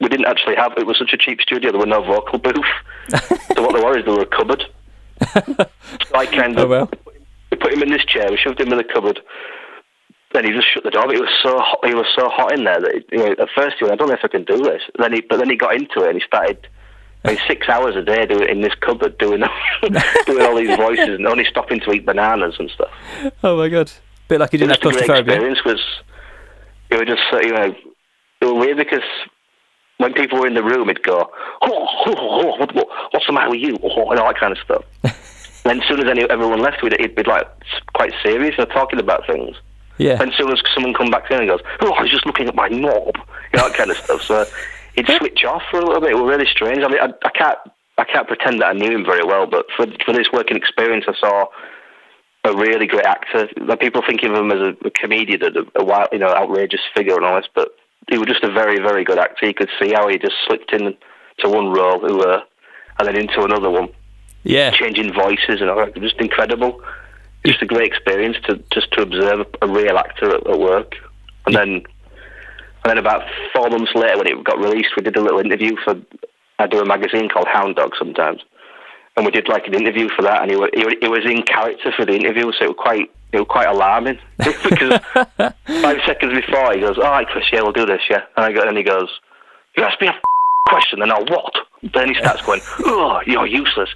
we 0.00 0.08
didn't 0.08 0.26
actually 0.26 0.56
have 0.56 0.72
it 0.76 0.86
was 0.86 0.98
such 0.98 1.12
a 1.12 1.16
cheap 1.16 1.40
studio 1.40 1.72
there 1.72 1.80
were 1.80 1.86
no 1.86 2.02
vocal 2.02 2.38
booth 2.38 2.54
so 3.08 3.62
what 3.62 3.74
there 3.74 3.98
is 3.98 4.04
there 4.04 4.14
were 4.14 4.22
a 4.22 4.26
cupboard 4.26 4.64
so 5.34 6.14
I 6.14 6.26
kind 6.26 6.58
of 6.58 6.66
oh, 6.66 6.68
well. 6.68 6.90
we 7.50 7.56
put 7.56 7.72
him 7.72 7.82
in 7.82 7.90
this 7.90 8.04
chair 8.04 8.26
we 8.30 8.36
shoved 8.36 8.60
him 8.60 8.70
in 8.70 8.78
the 8.78 8.84
cupboard 8.84 9.20
then 10.32 10.44
he 10.44 10.52
just 10.52 10.66
shut 10.72 10.84
the 10.84 10.90
door 10.90 11.06
but 11.06 11.14
it 11.14 11.20
was 11.20 11.32
so 11.42 11.58
hot 11.58 11.78
he 11.84 11.94
was 11.94 12.06
so 12.14 12.28
hot 12.28 12.52
in 12.52 12.64
there 12.64 12.80
that 12.80 13.04
you 13.10 13.18
know, 13.18 13.32
at 13.32 13.48
first 13.54 13.76
he 13.78 13.84
went 13.84 13.94
I 13.94 13.96
don't 13.96 14.08
know 14.08 14.14
if 14.14 14.24
I 14.24 14.28
can 14.28 14.44
do 14.44 14.58
this 14.58 14.82
then 14.98 15.12
he 15.12 15.22
but 15.22 15.38
then 15.38 15.50
he 15.50 15.56
got 15.56 15.74
into 15.74 16.02
it 16.02 16.10
and 16.10 16.20
he 16.20 16.26
started 16.26 16.66
I 17.26 17.32
mean, 17.32 17.38
six 17.48 17.68
hours 17.68 17.96
a 17.96 18.02
day 18.02 18.26
doing 18.26 18.48
in 18.48 18.60
this 18.60 18.74
cupboard 18.80 19.18
doing 19.18 19.42
doing 20.26 20.42
all 20.42 20.56
these 20.56 20.76
voices 20.76 21.08
and 21.08 21.26
only 21.26 21.44
stopping 21.44 21.80
to 21.80 21.92
eat 21.92 22.06
bananas 22.06 22.56
and 22.58 22.70
stuff 22.70 22.90
oh 23.42 23.56
my 23.56 23.68
god 23.68 23.90
bit 24.28 24.40
like 24.40 24.50
he 24.50 24.58
didn't 24.58 24.70
have 24.70 24.80
claustrophobia 24.80 25.34
experience 25.34 25.64
was 25.64 25.82
it 26.90 26.96
was 26.96 27.06
just 27.06 27.44
you 27.44 27.52
know 27.52 27.74
it 28.40 28.44
was 28.44 28.54
weird 28.54 28.76
because 28.76 29.02
when 29.98 30.12
people 30.12 30.40
were 30.40 30.46
in 30.46 30.54
the 30.54 30.62
room, 30.62 30.88
it'd 30.90 31.02
go, 31.02 31.30
oh, 31.62 31.88
oh, 32.06 32.14
oh 32.16 32.56
what, 32.56 32.74
what, 32.74 32.86
what's 33.10 33.26
the 33.26 33.32
matter 33.32 33.50
with 33.50 33.60
you? 33.60 33.76
Oh, 33.82 34.10
and 34.10 34.20
all 34.20 34.26
that 34.26 34.38
kind 34.38 34.52
of 34.52 34.58
stuff. 34.58 34.84
then 35.64 35.80
as 35.80 35.88
soon 35.88 36.00
as 36.00 36.10
any, 36.10 36.28
everyone 36.28 36.60
left, 36.60 36.82
it'd 36.82 37.14
be 37.14 37.22
like 37.22 37.48
quite 37.94 38.12
serious 38.22 38.54
and 38.58 38.68
talking 38.70 39.00
about 39.00 39.26
things. 39.26 39.56
Yeah. 39.98 40.20
And 40.20 40.30
as 40.30 40.36
soon 40.36 40.52
as 40.52 40.60
someone 40.74 40.92
come 40.92 41.10
back 41.10 41.30
in 41.30 41.38
and 41.38 41.48
goes, 41.48 41.60
oh, 41.80 41.92
I 41.92 42.02
was 42.02 42.10
just 42.10 42.26
looking 42.26 42.48
at 42.48 42.54
my 42.54 42.68
knob. 42.68 43.16
You 43.52 43.60
know, 43.60 43.68
that 43.68 43.74
kind 43.74 43.90
of 43.90 43.96
stuff. 43.96 44.22
So 44.22 44.44
he'd 44.96 45.08
switch 45.08 45.44
off 45.44 45.62
for 45.70 45.78
a 45.78 45.84
little 45.86 46.00
bit. 46.00 46.10
It 46.10 46.16
was 46.16 46.28
really 46.28 46.50
strange. 46.50 46.82
I 46.82 46.88
mean, 46.88 47.00
I, 47.00 47.12
I 47.24 47.30
can't 47.30 47.58
I 47.98 48.04
can't 48.04 48.26
pretend 48.28 48.60
that 48.60 48.68
I 48.68 48.72
knew 48.72 48.90
him 48.90 49.04
very 49.04 49.24
well, 49.24 49.46
but 49.46 49.66
for 49.76 49.86
for 50.04 50.12
this 50.12 50.28
working 50.32 50.56
experience, 50.56 51.04
I 51.08 51.14
saw 51.18 51.46
a 52.44 52.54
really 52.56 52.86
great 52.86 53.06
actor. 53.06 53.48
Like 53.58 53.80
people 53.80 54.02
think 54.06 54.22
of 54.22 54.32
him 54.32 54.50
as 54.52 54.60
a, 54.60 54.86
a 54.86 54.90
comedian, 54.90 55.42
a, 55.42 55.80
a 55.80 55.84
wild, 55.84 56.08
you 56.12 56.18
know, 56.18 56.28
outrageous 56.28 56.80
figure 56.94 57.16
and 57.16 57.24
all 57.24 57.36
this, 57.36 57.48
but 57.54 57.70
he 58.08 58.18
was 58.18 58.28
just 58.28 58.44
a 58.44 58.52
very, 58.52 58.78
very 58.78 59.02
good 59.04 59.18
actor. 59.18 59.46
You 59.46 59.54
could 59.54 59.70
see 59.80 59.92
how 59.92 60.08
he 60.08 60.16
just 60.18 60.36
slipped 60.46 60.72
in 60.72 60.94
to 61.38 61.48
one 61.48 61.72
role, 61.72 61.98
who, 61.98 62.22
uh, 62.22 62.42
and 62.98 63.08
then 63.08 63.16
into 63.16 63.42
another 63.42 63.68
one, 63.68 63.88
Yeah. 64.44 64.70
changing 64.70 65.12
voices 65.12 65.60
and 65.60 65.68
all 65.68 65.76
that. 65.76 65.96
Just 65.96 66.20
incredible. 66.20 66.80
Just 67.44 67.62
a 67.62 67.66
great 67.66 67.86
experience 67.92 68.36
to 68.46 68.62
just 68.72 68.92
to 68.92 69.02
observe 69.02 69.46
a 69.60 69.66
real 69.68 69.98
actor 69.98 70.36
at, 70.36 70.46
at 70.46 70.58
work. 70.58 70.94
And 71.46 71.54
then, 71.54 71.82
and 72.86 72.90
then 72.90 72.98
about 72.98 73.22
four 73.52 73.68
months 73.68 73.90
later, 73.96 74.16
when 74.16 74.28
it 74.28 74.44
got 74.44 74.58
released, 74.58 74.90
we 74.96 75.02
did 75.02 75.16
a 75.16 75.20
little 75.20 75.40
interview 75.40 75.74
for. 75.82 76.00
I 76.60 76.68
do 76.68 76.78
a 76.78 76.86
magazine 76.86 77.28
called 77.28 77.48
Hound 77.52 77.74
Dog 77.74 77.94
sometimes, 77.98 78.42
and 79.16 79.26
we 79.26 79.32
did 79.32 79.48
like 79.48 79.66
an 79.66 79.74
interview 79.74 80.08
for 80.14 80.22
that, 80.22 80.42
and 80.42 80.52
he, 80.52 80.56
wa- 80.56 80.70
he, 80.72 81.08
was 81.08 81.26
in 81.26 81.42
character 81.42 81.92
for 81.96 82.06
the 82.06 82.14
interview, 82.14 82.52
so 82.52 82.64
it 82.64 82.68
was 82.68 82.76
quite 82.78 83.10
it 83.32 83.38
was 83.40 83.48
quite 83.50 83.66
alarming 83.66 84.20
because 84.38 85.00
five 85.82 85.98
seconds 86.06 86.32
before 86.32 86.74
he 86.74 86.80
goes, 86.80 86.96
"All 86.96 87.10
right, 87.10 87.26
Chris, 87.26 87.46
yeah, 87.52 87.62
we'll 87.62 87.72
do 87.72 87.86
this, 87.86 88.02
yeah," 88.08 88.22
and 88.36 88.46
I 88.46 88.52
go, 88.52 88.60
and 88.60 88.76
he 88.76 88.84
goes, 88.84 89.10
"You 89.76 89.82
asked 89.82 90.00
me 90.00 90.06
a 90.06 90.14
question, 90.68 91.02
and 91.02 91.10
I'll 91.10 91.26
what?" 91.26 91.54
Then 91.92 92.10
he 92.10 92.14
starts 92.14 92.42
going, 92.42 92.60
"Oh, 92.84 93.20
you're 93.26 93.48
useless." 93.48 93.90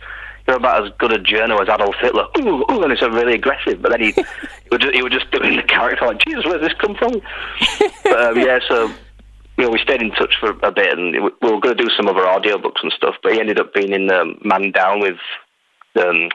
You're 0.51 0.57
about 0.57 0.85
as 0.85 0.93
good 0.99 1.13
a 1.13 1.19
journo 1.21 1.63
as 1.63 1.69
Adolf 1.69 1.95
Hitler. 2.01 2.27
Ooh, 2.41 2.65
ooh, 2.69 2.83
and 2.83 2.91
it's 2.91 3.03
a 3.03 3.09
really 3.09 3.35
aggressive. 3.35 3.81
But 3.81 3.93
then 3.93 4.01
he, 4.01 4.11
he, 4.11 4.69
was 4.73 4.81
just, 4.81 4.95
he 4.95 5.01
was 5.01 5.13
just 5.13 5.31
doing 5.31 5.55
the 5.55 5.63
character 5.63 6.07
like, 6.07 6.19
Jesus, 6.27 6.45
where's 6.45 6.61
this 6.61 6.73
come 6.81 6.97
from? 6.97 7.23
but 8.03 8.21
um, 8.21 8.37
yeah, 8.37 8.59
so 8.67 8.89
you 9.57 9.65
know, 9.65 9.71
we 9.71 9.79
stayed 9.79 10.03
in 10.03 10.11
touch 10.11 10.35
for 10.41 10.51
a 10.51 10.73
bit, 10.73 10.99
and 10.99 11.13
we 11.13 11.31
we 11.41 11.53
were 11.53 11.61
going 11.61 11.77
to 11.77 11.85
do 11.85 11.89
some 11.97 12.09
other 12.09 12.23
audiobooks 12.23 12.83
and 12.83 12.91
stuff. 12.97 13.15
But 13.23 13.35
he 13.35 13.39
ended 13.39 13.61
up 13.61 13.73
being 13.73 13.93
in 13.93 14.11
um, 14.11 14.41
Man 14.43 14.73
Down 14.73 14.99
with 14.99 15.19
um, 15.95 16.31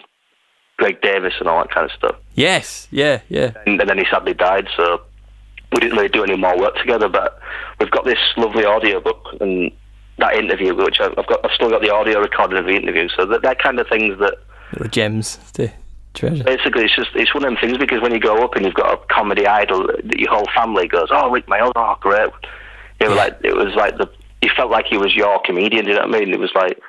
Greg 0.77 1.01
Davies 1.01 1.33
and 1.41 1.49
all 1.49 1.61
that 1.61 1.73
kind 1.73 1.83
of 1.83 1.97
stuff. 1.97 2.15
Yes. 2.35 2.87
Yeah. 2.91 3.19
Yeah. 3.27 3.51
And, 3.65 3.81
and 3.81 3.89
then 3.89 3.97
he 3.97 4.05
sadly 4.09 4.33
died, 4.33 4.69
so 4.77 5.01
we 5.73 5.81
didn't 5.81 5.97
really 5.97 6.07
do 6.07 6.23
any 6.23 6.37
more 6.37 6.57
work 6.57 6.77
together. 6.77 7.09
But 7.09 7.37
we've 7.81 7.91
got 7.91 8.05
this 8.05 8.19
lovely 8.37 8.65
audiobook 8.65 9.25
and 9.41 9.73
that 10.17 10.35
interview, 10.35 10.75
which 10.75 10.99
I've 10.99 11.17
I've 11.17 11.27
got, 11.27 11.45
I've 11.45 11.51
still 11.51 11.69
got 11.69 11.81
the 11.81 11.93
audio 11.93 12.19
recording 12.19 12.57
of 12.57 12.65
the 12.65 12.75
interview. 12.75 13.07
So 13.17 13.25
that 13.25 13.41
that 13.43 13.59
kind 13.59 13.79
of 13.79 13.87
things 13.87 14.17
that 14.19 14.35
Little 14.73 14.89
gems 14.89 15.37
to 15.53 15.71
treasure. 16.13 16.43
basically 16.43 16.85
it's 16.85 16.95
just 16.95 17.09
it's 17.15 17.33
one 17.33 17.43
of 17.43 17.49
them 17.49 17.57
things 17.61 17.77
because 17.77 18.01
when 18.01 18.13
you 18.13 18.19
grow 18.19 18.43
up 18.43 18.55
and 18.55 18.65
you've 18.65 18.73
got 18.73 18.93
a 18.93 19.13
comedy 19.13 19.45
idol 19.45 19.87
your 20.17 20.31
whole 20.31 20.47
family 20.55 20.87
goes, 20.87 21.09
oh 21.11 21.29
Rik 21.29 21.47
Mayall, 21.47 21.71
oh 21.75 21.95
great. 21.99 22.31
It 22.99 23.09
was 23.09 23.17
like 23.17 23.37
it 23.43 23.55
was 23.55 23.75
like 23.75 23.97
the 23.97 24.09
you 24.41 24.51
felt 24.55 24.71
like 24.71 24.85
he 24.85 24.97
was 24.97 25.15
your 25.15 25.41
comedian. 25.43 25.85
Do 25.85 25.91
you 25.91 25.97
know 25.97 26.05
what 26.05 26.15
I 26.15 26.19
mean? 26.19 26.33
It 26.33 26.39
was 26.39 26.51
like 26.55 26.79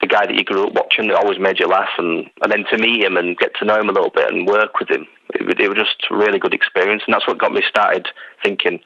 the 0.00 0.06
guy 0.06 0.26
that 0.26 0.34
you 0.34 0.44
grew 0.44 0.66
up 0.66 0.74
watching 0.74 1.08
that 1.08 1.16
always 1.16 1.38
made 1.38 1.60
you 1.60 1.66
laugh, 1.66 1.90
and 1.98 2.28
and 2.42 2.50
then 2.50 2.64
to 2.70 2.78
meet 2.78 3.04
him 3.04 3.16
and 3.16 3.36
get 3.38 3.54
to 3.56 3.64
know 3.64 3.78
him 3.78 3.88
a 3.88 3.92
little 3.92 4.10
bit 4.10 4.32
and 4.32 4.46
work 4.46 4.80
with 4.80 4.90
him, 4.90 5.06
it, 5.34 5.60
it 5.60 5.68
was 5.68 5.78
just 5.78 6.10
a 6.10 6.16
really 6.16 6.38
good 6.38 6.54
experience, 6.54 7.02
and 7.06 7.14
that's 7.14 7.26
what 7.26 7.38
got 7.38 7.52
me 7.52 7.62
started 7.68 8.08
thinking. 8.42 8.80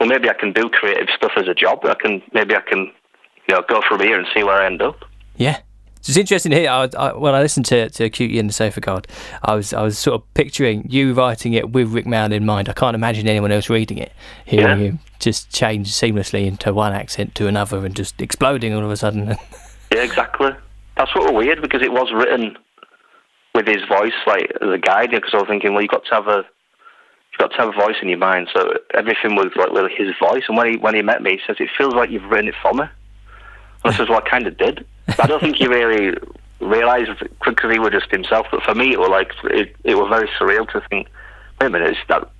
Well, 0.00 0.08
maybe 0.08 0.28
I 0.28 0.34
can 0.34 0.52
do 0.52 0.68
creative 0.68 1.08
stuff 1.14 1.32
as 1.36 1.48
a 1.48 1.54
job. 1.54 1.84
I 1.84 1.94
can 1.94 2.22
maybe 2.32 2.56
I 2.56 2.60
can, 2.60 2.90
you 3.48 3.54
know, 3.54 3.62
go 3.68 3.80
from 3.88 4.00
here 4.00 4.18
and 4.18 4.26
see 4.34 4.42
where 4.44 4.60
I 4.62 4.66
end 4.66 4.82
up. 4.82 4.96
Yeah. 5.36 5.58
It's 6.06 6.18
interesting 6.18 6.52
here. 6.52 6.68
I, 6.70 6.88
I, 6.98 7.12
when 7.16 7.34
I 7.34 7.40
listened 7.40 7.64
to 7.66 7.88
to 7.88 8.10
Cutey 8.10 8.38
and 8.38 8.48
the 8.48 8.52
Sofa 8.52 8.80
Surfer, 8.84 9.02
I 9.42 9.54
was 9.54 9.72
I 9.72 9.80
was 9.82 9.98
sort 9.98 10.16
of 10.20 10.34
picturing 10.34 10.86
you 10.90 11.14
writing 11.14 11.54
it 11.54 11.70
with 11.72 11.92
Rik 11.94 12.04
Mayall 12.04 12.30
in 12.32 12.44
mind. 12.44 12.68
I 12.68 12.74
can't 12.74 12.94
imagine 12.94 13.26
anyone 13.26 13.50
else 13.50 13.70
reading 13.70 13.96
it, 13.96 14.12
hearing 14.44 14.78
Yeah. 14.80 14.84
you 14.84 14.98
just 15.18 15.50
change 15.50 15.90
seamlessly 15.92 16.46
into 16.46 16.74
one 16.74 16.92
accent 16.92 17.34
to 17.36 17.46
another 17.46 17.86
and 17.86 17.96
just 17.96 18.20
exploding 18.20 18.74
all 18.74 18.84
of 18.84 18.90
a 18.90 18.96
sudden. 18.96 19.36
Yeah, 19.94 20.02
exactly. 20.02 20.50
That's 20.96 21.14
what 21.14 21.32
was 21.32 21.44
weird 21.46 21.62
because 21.62 21.80
it 21.80 21.92
was 21.92 22.10
written 22.12 22.56
with 23.54 23.66
his 23.68 23.82
voice, 23.88 24.12
like 24.26 24.50
as 24.60 24.68
a 24.70 24.78
guide. 24.78 25.10
Because 25.12 25.30
I 25.32 25.36
was 25.36 25.46
thinking, 25.48 25.72
well, 25.72 25.82
you 25.82 25.88
got 25.88 26.04
to 26.06 26.14
have 26.14 26.26
a, 26.26 26.38
you've 27.30 27.38
got 27.38 27.52
to 27.52 27.56
have 27.58 27.68
a 27.68 27.72
voice 27.72 27.94
in 28.02 28.08
your 28.08 28.18
mind. 28.18 28.48
So 28.52 28.72
everything 28.92 29.36
was 29.36 29.52
like 29.54 29.70
with 29.70 29.92
his 29.96 30.08
voice. 30.20 30.42
And 30.48 30.56
when 30.56 30.72
he 30.72 30.76
when 30.78 30.94
he 30.96 31.02
met 31.02 31.22
me, 31.22 31.32
he 31.32 31.40
says, 31.46 31.56
"It 31.60 31.68
feels 31.78 31.94
like 31.94 32.10
you've 32.10 32.24
written 32.24 32.48
it 32.48 32.54
for 32.60 32.74
me." 32.74 32.84
And 33.84 33.94
I 33.94 33.96
says, 33.96 34.08
"Well, 34.08 34.22
I 34.24 34.28
kind 34.28 34.46
of 34.46 34.56
did." 34.56 34.86
But 35.06 35.24
I 35.24 35.26
don't 35.26 35.40
think 35.40 35.56
he 35.56 35.66
really 35.66 36.16
realised 36.60 37.10
because 37.44 37.72
he 37.72 37.78
was 37.78 37.92
just 37.92 38.10
himself. 38.10 38.46
But 38.50 38.62
for 38.62 38.74
me, 38.74 38.92
it 38.92 38.98
was 38.98 39.10
like 39.10 39.32
it, 39.44 39.76
it 39.84 39.96
was 39.96 40.08
very 40.08 40.28
surreal 40.38 40.68
to 40.72 40.82
think, 40.88 41.08
wait 41.60 41.66
a 41.66 41.70
minute, 41.70 41.90
it's 41.90 42.08
that 42.08 42.30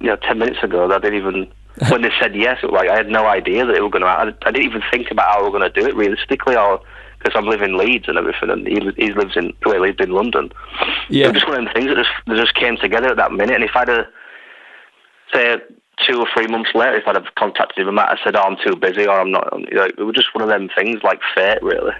you 0.00 0.06
know, 0.06 0.16
ten 0.16 0.38
minutes 0.38 0.62
ago, 0.62 0.88
that 0.88 1.02
didn't 1.02 1.18
even. 1.18 1.52
when 1.90 2.02
they 2.02 2.10
said 2.20 2.34
yes, 2.34 2.58
it 2.60 2.72
was 2.72 2.72
like 2.72 2.88
I 2.88 2.96
had 2.96 3.08
no 3.08 3.26
idea 3.26 3.64
that 3.64 3.76
it 3.76 3.82
were 3.82 3.90
going 3.90 4.02
to. 4.02 4.08
I, 4.08 4.32
I 4.42 4.50
didn't 4.50 4.66
even 4.66 4.82
think 4.90 5.12
about 5.12 5.32
how 5.32 5.38
we 5.38 5.44
were 5.48 5.58
going 5.58 5.72
to 5.72 5.80
do 5.80 5.86
it 5.86 5.94
realistically, 5.94 6.56
or 6.56 6.80
because 7.18 7.34
I'm 7.36 7.46
living 7.46 7.70
in 7.70 7.78
Leeds 7.78 8.06
and 8.08 8.18
everything, 8.18 8.50
and 8.50 8.66
he, 8.66 8.80
he 8.96 9.12
lives 9.12 9.36
in 9.36 9.52
well, 9.64 9.74
he 9.74 9.80
lived 9.80 10.00
in 10.00 10.10
London. 10.10 10.50
Yeah. 11.08 11.26
It 11.26 11.28
was 11.28 11.42
just 11.42 11.48
one 11.48 11.58
of 11.58 11.64
them 11.64 11.74
things 11.74 11.86
that 11.88 11.96
just 11.96 12.10
that 12.26 12.36
just 12.36 12.54
came 12.54 12.76
together 12.78 13.08
at 13.08 13.16
that 13.16 13.32
minute. 13.32 13.54
And 13.54 13.64
if 13.64 13.70
I'd 13.76 13.88
have, 13.88 14.06
say 15.32 15.56
two 16.06 16.18
or 16.20 16.26
three 16.34 16.46
months 16.46 16.70
later, 16.74 16.96
if 16.96 17.06
I'd 17.08 17.16
have 17.16 17.34
contacted 17.36 17.78
him 17.78 17.88
and 17.88 17.96
Matt, 17.96 18.10
I 18.10 18.24
said, 18.24 18.36
"Oh, 18.36 18.42
I'm 18.42 18.56
too 18.56 18.76
busy," 18.76 19.06
or 19.06 19.20
"I'm 19.20 19.30
not," 19.30 19.48
you 19.58 19.74
know, 19.76 19.84
it 19.84 19.98
was 19.98 20.14
just 20.14 20.34
one 20.34 20.42
of 20.42 20.48
them 20.48 20.68
things 20.76 21.02
like 21.02 21.20
fate, 21.34 21.62
really. 21.62 21.92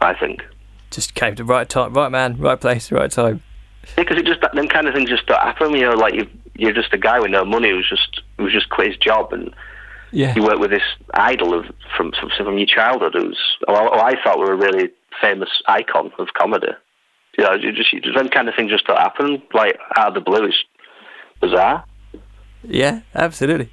I 0.00 0.14
think. 0.14 0.42
just 0.90 1.14
came 1.14 1.34
to 1.36 1.42
the 1.44 1.48
right 1.48 1.68
time, 1.68 1.94
right 1.94 2.10
man, 2.10 2.36
right 2.38 2.60
place, 2.60 2.90
right 2.90 3.10
time. 3.10 3.42
Because 3.96 4.16
it 4.18 4.26
just 4.26 4.40
them 4.54 4.68
kind 4.68 4.86
of 4.88 4.94
things 4.94 5.08
just 5.10 5.26
don't 5.26 5.40
happen. 5.40 5.72
You 5.74 5.82
know, 5.90 5.94
like 5.94 6.14
you 6.14 6.26
you're 6.54 6.72
just 6.72 6.92
a 6.92 6.98
guy 6.98 7.18
with 7.20 7.30
no 7.30 7.44
money 7.44 7.70
who's 7.70 7.88
just 7.88 8.20
who's 8.38 8.52
just 8.52 8.68
quit 8.68 8.88
his 8.88 8.96
job 8.98 9.32
and 9.32 9.54
Yeah. 10.10 10.34
you 10.36 10.42
work 10.42 10.58
with 10.58 10.70
this 10.70 10.82
idol 11.14 11.54
of 11.58 11.66
from 11.96 12.12
from, 12.20 12.30
from 12.36 12.58
your 12.58 12.66
childhood 12.66 13.14
who's 13.14 13.38
well, 13.66 13.84
who 13.92 13.98
I 14.00 14.14
thought 14.22 14.38
were 14.38 14.52
a 14.52 14.56
really 14.56 14.90
famous 15.20 15.48
icon 15.66 16.12
of 16.18 16.28
comedy. 16.34 16.72
You 17.38 17.44
know, 17.44 17.54
you 17.54 17.72
just 17.72 17.92
you 17.92 18.00
just 18.00 18.16
them 18.16 18.28
kind 18.28 18.48
of 18.48 18.54
things 18.54 18.70
just 18.70 18.86
don't 18.86 18.98
happen 18.98 19.42
like 19.54 19.78
out 19.96 20.08
of 20.08 20.14
the 20.14 20.20
blue. 20.20 20.44
It's 20.44 20.56
bizarre. 21.40 21.84
Yeah, 22.64 23.00
absolutely. 23.14 23.70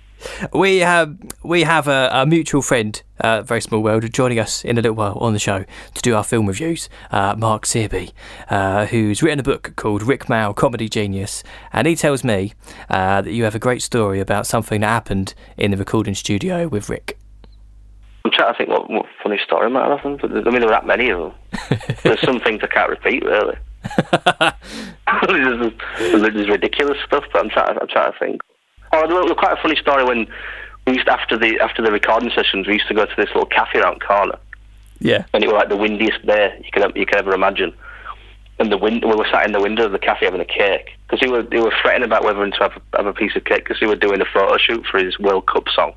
We 0.53 0.79
have 0.79 1.17
we 1.43 1.63
have 1.63 1.87
a, 1.87 2.09
a 2.11 2.25
mutual 2.25 2.61
friend, 2.61 3.01
uh, 3.21 3.41
very 3.41 3.61
small 3.61 3.81
world, 3.81 4.11
joining 4.11 4.37
us 4.37 4.65
in 4.65 4.77
a 4.77 4.81
little 4.81 4.95
while 4.95 5.17
on 5.19 5.31
the 5.31 5.39
show 5.39 5.63
to 5.93 6.01
do 6.01 6.13
our 6.13 6.25
film 6.25 6.47
reviews. 6.47 6.89
Uh, 7.09 7.35
Mark 7.37 7.65
Searby, 7.65 8.11
uh, 8.49 8.85
who's 8.87 9.23
written 9.23 9.39
a 9.39 9.43
book 9.43 9.73
called 9.77 10.03
Rik 10.03 10.25
Mayall 10.25 10.53
Comedy 10.53 10.89
Genius, 10.89 11.41
and 11.71 11.87
he 11.87 11.95
tells 11.95 12.23
me 12.25 12.53
uh, 12.89 13.21
that 13.21 13.31
you 13.31 13.45
have 13.45 13.55
a 13.55 13.59
great 13.59 13.81
story 13.81 14.19
about 14.19 14.45
something 14.45 14.81
that 14.81 14.87
happened 14.87 15.33
in 15.57 15.71
the 15.71 15.77
recording 15.77 16.15
studio 16.15 16.67
with 16.67 16.89
Rik. 16.89 17.17
I'm 18.25 18.31
trying 18.31 18.53
to 18.53 18.57
think 18.57 18.69
what, 18.69 18.89
what 18.89 19.05
funny 19.23 19.39
story 19.45 19.69
might 19.69 19.87
have 19.87 19.99
happened. 19.99 20.19
But 20.21 20.31
I 20.31 20.51
mean, 20.51 20.59
there 20.59 20.69
are 20.69 20.81
that 20.81 20.85
many 20.85 21.09
of 21.11 21.19
them. 21.19 21.33
There's 22.03 22.21
some 22.21 22.41
things 22.41 22.59
I 22.61 22.67
can't 22.67 22.89
repeat 22.89 23.23
really. 23.23 23.55
there's, 25.27 25.71
there's 25.97 26.49
ridiculous 26.49 26.97
stuff, 27.05 27.23
but 27.31 27.39
I'm 27.39 27.49
trying. 27.49 27.77
I'm 27.79 27.87
trying 27.87 28.11
to 28.11 28.19
think. 28.19 28.41
Oh, 28.91 29.07
there 29.07 29.15
was 29.15 29.31
quite 29.37 29.57
a 29.57 29.61
funny 29.61 29.75
story 29.75 30.03
when 30.03 30.27
we 30.87 30.93
used 30.93 31.05
to, 31.07 31.13
after 31.13 31.37
the 31.37 31.59
after 31.59 31.81
the 31.81 31.91
recording 31.91 32.31
sessions, 32.35 32.67
we 32.67 32.73
used 32.73 32.87
to 32.87 32.93
go 32.93 33.05
to 33.05 33.15
this 33.15 33.27
little 33.27 33.45
cafe 33.45 33.79
around 33.79 34.01
corner, 34.01 34.37
Yeah. 34.99 35.25
and 35.33 35.43
it 35.43 35.47
was 35.47 35.53
like 35.55 35.69
the 35.69 35.77
windiest 35.77 36.25
day 36.25 36.59
you 36.63 36.71
could 36.71 36.95
you 36.95 37.05
could 37.05 37.17
ever 37.17 37.33
imagine. 37.33 37.73
And 38.57 38.69
the 38.69 38.77
wind, 38.77 39.05
we 39.05 39.15
were 39.15 39.25
sat 39.31 39.45
in 39.45 39.53
the 39.53 39.61
window 39.61 39.85
of 39.85 39.93
the 39.93 39.99
cafe 39.99 40.25
having 40.25 40.41
a 40.41 40.45
cake 40.45 40.89
because 41.07 41.19
he 41.21 41.31
were 41.31 41.43
they 41.43 41.59
were 41.61 41.73
fretting 41.81 42.03
about 42.03 42.23
whether 42.25 42.49
to 42.49 42.57
have 42.59 42.73
a, 42.93 42.97
have 42.97 43.05
a 43.05 43.13
piece 43.13 43.35
of 43.35 43.45
cake 43.45 43.63
because 43.63 43.79
he 43.79 43.85
were 43.85 43.95
doing 43.95 44.19
a 44.21 44.25
photo 44.25 44.57
shoot 44.57 44.85
for 44.85 44.97
his 44.97 45.17
World 45.19 45.45
Cup 45.47 45.63
song 45.73 45.93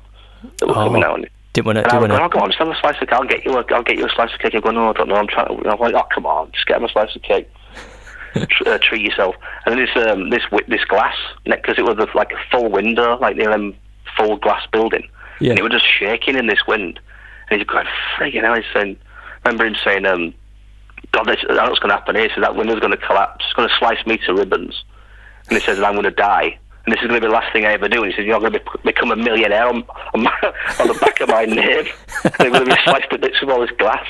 that 0.59 0.67
was 0.67 0.77
Oh. 0.77 0.85
coming 0.85 1.03
out. 1.03 1.19
Didn't 1.53 1.65
want 1.67 1.75
to. 1.77 1.83
And 1.83 1.87
I 1.91 1.99
Didn't 1.99 2.01
was 2.01 2.07
going, 2.09 2.19
oh, 2.19 2.21
want 2.21 2.33
go 2.33 2.39
on, 2.39 2.49
just 2.49 2.59
have 2.59 2.69
a 2.69 2.79
slice 2.79 2.95
of 3.01 3.07
cake. 3.07 3.13
I'll 3.13 3.25
get 3.25 3.45
you 3.45 3.51
a, 3.57 3.65
I'll 3.75 3.83
get 3.83 3.97
you 3.97 4.05
a 4.05 4.09
slice 4.15 4.33
of 4.33 4.39
cake. 4.39 4.53
I'm 4.55 4.61
going, 4.61 4.75
no, 4.75 4.89
I 4.89 4.93
don't 4.93 5.09
know. 5.09 5.15
I'm 5.15 5.27
trying 5.27 5.47
to. 5.47 5.69
I'm 5.69 5.77
like, 5.79 5.93
oh, 5.93 6.07
come 6.13 6.25
on, 6.25 6.51
just 6.53 6.65
get 6.67 6.77
him 6.77 6.85
a 6.85 6.89
slice 6.89 7.13
of 7.15 7.21
cake. 7.21 7.47
Tr- 8.33 8.67
uh, 8.67 8.77
treat 8.81 9.01
yourself. 9.01 9.35
And 9.65 9.77
this 9.79 9.89
um, 9.95 10.29
this 10.29 10.43
wi- 10.51 10.65
this 10.67 10.83
glass, 10.85 11.15
because 11.45 11.77
it 11.77 11.83
was 11.85 11.97
a, 11.97 12.07
like 12.17 12.31
a 12.31 12.39
full 12.51 12.69
window, 12.69 13.17
like 13.19 13.37
the 13.37 13.51
um, 13.51 13.75
full 14.17 14.37
glass 14.37 14.65
building, 14.71 15.07
Yeah. 15.39 15.51
and 15.51 15.59
it 15.59 15.63
was 15.63 15.71
just 15.71 15.85
shaking 15.87 16.35
in 16.35 16.47
this 16.47 16.65
wind. 16.67 16.99
And 17.49 17.59
he's 17.59 17.67
going, 17.67 17.85
friggin' 18.17 18.41
hell. 18.43 18.55
He's 18.55 18.63
saying, 18.73 18.97
remember 19.45 19.65
him 19.65 19.75
saying, 19.83 20.05
um, 20.05 20.33
God, 21.11 21.25
this, 21.25 21.37
that's 21.47 21.69
what's 21.69 21.79
going 21.79 21.89
to 21.89 21.95
happen 21.95 22.15
here. 22.15 22.29
So 22.33 22.41
that 22.41 22.55
window's 22.55 22.79
going 22.79 22.91
to 22.91 23.05
collapse. 23.05 23.43
It's 23.45 23.53
going 23.53 23.67
to 23.69 23.75
slice 23.77 24.03
me 24.07 24.17
to 24.25 24.33
ribbons. 24.33 24.83
And 25.49 25.57
he 25.59 25.63
says, 25.63 25.77
and 25.77 25.85
I'm 25.85 25.93
going 25.93 26.03
to 26.05 26.11
die. 26.11 26.57
And 26.85 26.93
this 26.93 27.01
is 27.01 27.07
going 27.07 27.21
to 27.21 27.27
be 27.27 27.27
the 27.27 27.33
last 27.33 27.51
thing 27.53 27.65
I 27.65 27.73
ever 27.73 27.87
do. 27.87 28.01
And 28.01 28.11
he 28.11 28.15
says, 28.17 28.25
you're 28.25 28.39
not 28.39 28.49
going 28.49 28.53
to 28.53 28.59
be, 28.59 28.65
become 28.91 29.11
a 29.11 29.15
millionaire 29.15 29.67
on, 29.67 29.83
on, 30.15 30.23
my, 30.23 30.53
on 30.79 30.87
the 30.87 30.97
back 30.99 31.19
of 31.21 31.29
my 31.29 31.45
name. 31.45 31.85
and 32.23 32.33
you're 32.39 32.49
going 32.51 32.65
to 32.65 32.75
be 32.75 32.81
sliced 32.85 33.09
to 33.11 33.17
bits 33.19 33.39
with 33.41 33.49
all 33.51 33.61
this 33.61 33.71
glass. 33.77 34.05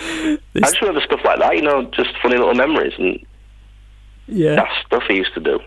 I 0.00 0.38
just 0.56 0.80
remember 0.80 1.00
stuff 1.00 1.20
like 1.24 1.38
that, 1.40 1.56
you 1.56 1.62
know, 1.62 1.84
just 1.90 2.10
funny 2.22 2.36
little 2.36 2.54
memories 2.54 2.92
and 2.98 3.18
Yeah. 4.28 4.56
that 4.56 4.68
stuff 4.86 5.02
he 5.08 5.14
used 5.16 5.34
to 5.34 5.40
do. 5.40 5.58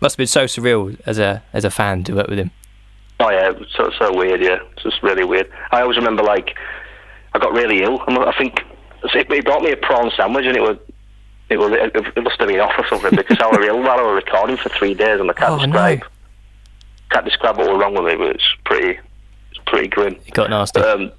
Must 0.00 0.14
have 0.14 0.18
been 0.18 0.26
so 0.26 0.44
surreal 0.44 0.98
as 1.06 1.18
a 1.18 1.42
as 1.52 1.64
a 1.64 1.70
fan 1.70 2.04
to 2.04 2.14
work 2.14 2.28
with 2.28 2.38
him. 2.38 2.50
Oh 3.20 3.30
yeah, 3.30 3.52
so 3.74 3.90
so 3.98 4.14
weird. 4.14 4.42
Yeah, 4.42 4.58
it's 4.72 4.82
just 4.82 5.02
really 5.02 5.24
weird. 5.24 5.50
I 5.72 5.80
always 5.82 5.96
remember 5.96 6.22
like 6.22 6.54
I 7.34 7.38
got 7.38 7.52
really 7.52 7.82
ill. 7.82 8.02
and 8.06 8.18
I 8.18 8.32
think 8.36 8.62
he 9.12 9.40
brought 9.40 9.62
me 9.62 9.72
a 9.72 9.76
prawn 9.76 10.10
sandwich, 10.16 10.44
and 10.46 10.56
it 10.56 10.60
was 10.60 10.76
it 11.48 11.56
was 11.58 11.72
it, 11.72 11.94
it 12.16 12.22
must 12.22 12.38
have 12.40 12.48
been 12.48 12.60
off 12.60 12.72
or 12.78 12.86
something 12.88 13.16
because 13.16 13.38
I 13.40 13.46
was 13.46 13.64
ill 13.66 13.78
while 13.80 13.98
I 13.98 14.02
was 14.02 14.22
recording 14.24 14.56
for 14.58 14.68
three 14.70 14.94
days, 14.94 15.18
and 15.20 15.30
I 15.30 15.34
can't 15.34 15.50
Oh, 15.52 15.56
no. 15.56 15.64
describe 15.66 16.02
can't 17.10 17.24
describe 17.24 17.56
what 17.56 17.68
was 17.72 17.80
wrong 17.80 17.94
with 17.94 18.04
me, 18.04 18.16
but 18.16 18.34
it's 18.34 18.44
pretty 18.64 18.98
it's 19.50 19.60
pretty 19.66 19.88
grim. 19.88 20.16
It 20.26 20.34
got 20.34 20.50
nasty. 20.50 20.80
Um, 20.80 21.12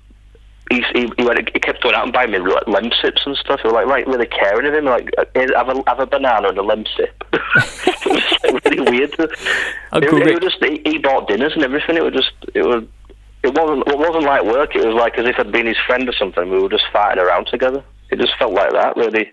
he, 0.71 0.83
he, 0.93 1.09
he, 1.17 1.23
went, 1.25 1.39
he 1.53 1.59
kept 1.59 1.81
going 1.83 1.95
out 1.95 2.03
and 2.03 2.13
buying 2.13 2.31
me 2.31 2.39
like 2.39 2.63
Lemsips 2.65 3.25
and 3.25 3.35
stuff. 3.37 3.59
He 3.61 3.67
was 3.67 3.73
like, 3.73 3.87
like 3.87 4.07
really 4.07 4.25
caring 4.27 4.67
of 4.67 4.73
him, 4.73 4.85
like 4.85 5.09
uh, 5.17 5.25
have 5.55 5.69
a 5.69 5.83
have 5.87 5.99
a 5.99 6.05
banana 6.07 6.49
and 6.49 6.57
a 6.57 6.61
Lemsip. 6.61 7.11
it 7.33 8.05
was 8.05 8.53
like, 8.53 8.65
really 8.65 8.91
weird. 8.91 9.11
Uncle 9.91 10.21
it, 10.21 10.27
it 10.27 10.43
was 10.43 10.51
just 10.53 10.63
he, 10.63 10.81
he 10.89 10.97
bought 10.97 11.27
dinners 11.27 11.53
and 11.53 11.63
everything. 11.63 11.97
It 11.97 12.03
was 12.03 12.13
just 12.13 12.31
it 12.53 12.63
was 12.63 12.83
it 13.43 13.53
wasn't 13.53 13.87
it 13.87 13.97
wasn't 13.97 14.23
like 14.25 14.43
work. 14.43 14.75
It 14.75 14.85
was 14.85 14.95
like 14.95 15.17
as 15.17 15.25
if 15.27 15.39
I'd 15.39 15.51
been 15.51 15.67
his 15.67 15.77
friend 15.85 16.07
or 16.07 16.13
something. 16.13 16.49
We 16.49 16.59
were 16.61 16.69
just 16.69 16.85
fighting 16.91 17.23
around 17.23 17.47
together. 17.47 17.83
It 18.09 18.19
just 18.19 18.33
felt 18.39 18.53
like 18.53 18.71
that, 18.71 18.95
really. 18.95 19.31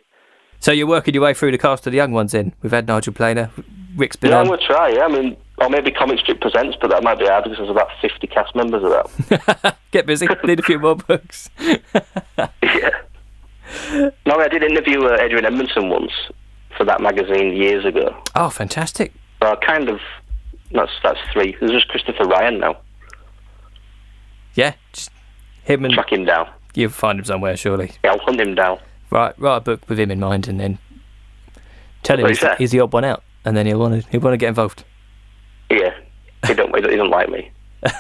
So 0.61 0.73
you're 0.73 0.87
working 0.87 1.15
your 1.15 1.23
way 1.23 1.35
through 1.35 1.51
the 1.53 1.59
cast 1.59 1.87
of 1.87 1.93
the 1.93 1.97
young 1.97 2.13
ones. 2.13 2.33
In 2.35 2.55
we've 2.63 2.73
had 2.73 2.87
Nigel 2.87 3.13
Planer, 3.13 3.51
Rik's 3.97 4.17
been 4.17 4.31
Yeah, 4.31 4.41
on. 4.41 4.49
we'll 4.49 4.59
try. 4.59 4.89
Yeah, 4.91 5.05
I 5.05 5.09
mean, 5.09 5.37
or 5.59 5.69
maybe 5.71 5.91
Comic 5.91 6.19
Strip 6.21 6.41
presents, 6.41 6.77
but 6.81 6.91
that 6.91 7.03
might 7.03 7.19
be 7.19 7.27
hard 7.27 7.45
because 7.45 7.59
there's 7.59 7.71
about 7.71 7.89
fifty 8.01 8.27
cast 8.27 8.55
members 8.55 8.83
of 8.83 8.91
that. 8.91 9.77
Get 9.91 10.07
busy. 10.07 10.27
Need 10.45 10.61
a 10.61 10.63
few 10.63 10.79
more 10.79 10.97
books. 10.97 11.51
yeah. 12.63 12.91
No, 14.27 14.37
I 14.39 14.49
did 14.49 14.63
interview 14.63 15.05
uh, 15.05 15.17
Adrian 15.21 15.45
Edmondson 15.47 15.89
once 15.89 16.13
for 16.77 16.85
that 16.85 17.01
magazine 17.01 17.55
years 17.57 17.85
ago. 17.85 18.15
Oh, 18.35 18.51
fantastic. 18.51 19.13
So 19.43 19.51
I 19.53 19.57
kind 19.57 19.89
of 19.89 20.01
that's 20.73 20.93
that's 21.03 21.19
three. 21.33 21.57
There's 21.61 21.73
just 21.73 21.89
Christopher 21.89 22.25
Ryan 22.25 22.59
now. 22.59 22.77
Yeah, 24.55 24.75
just 24.93 25.11
him 25.65 25.85
and 25.85 25.95
Track 25.95 26.13
him 26.13 26.25
down. 26.25 26.49
you'll 26.75 26.91
find 26.91 27.19
him 27.19 27.25
somewhere 27.25 27.57
surely. 27.57 27.93
Yeah, 28.05 28.13
I'll 28.13 28.19
hunt 28.21 28.41
him 28.41 28.55
down. 28.55 28.79
Write 29.11 29.39
write 29.39 29.59
a 29.59 29.61
book 29.61 29.89
with 29.89 29.99
him 29.99 30.11
in 30.11 30.21
mind, 30.21 30.49
and 30.49 30.59
then 30.61 30.79
tell 32.03 32.19
him 32.19 32.27
he's, 32.29 32.45
he's 32.59 32.71
the 32.71 32.81
odd 32.81 32.93
one 32.93 33.05
out, 33.05 33.23
and 33.45 33.57
then 33.57 33.67
he'll 33.67 33.79
want 33.79 34.03
to 34.03 34.11
he'll 34.11 34.21
want 34.21 34.35
to 34.35 34.39
get 34.39 34.49
involved. 34.49 34.85
Yeah, 35.75 35.95
he 36.47 36.55
don't 36.55 36.75
he 36.75 36.81
don't, 36.81 36.91
he 36.91 36.97
don't 36.97 37.11
like 37.11 37.29
me. 37.29 37.51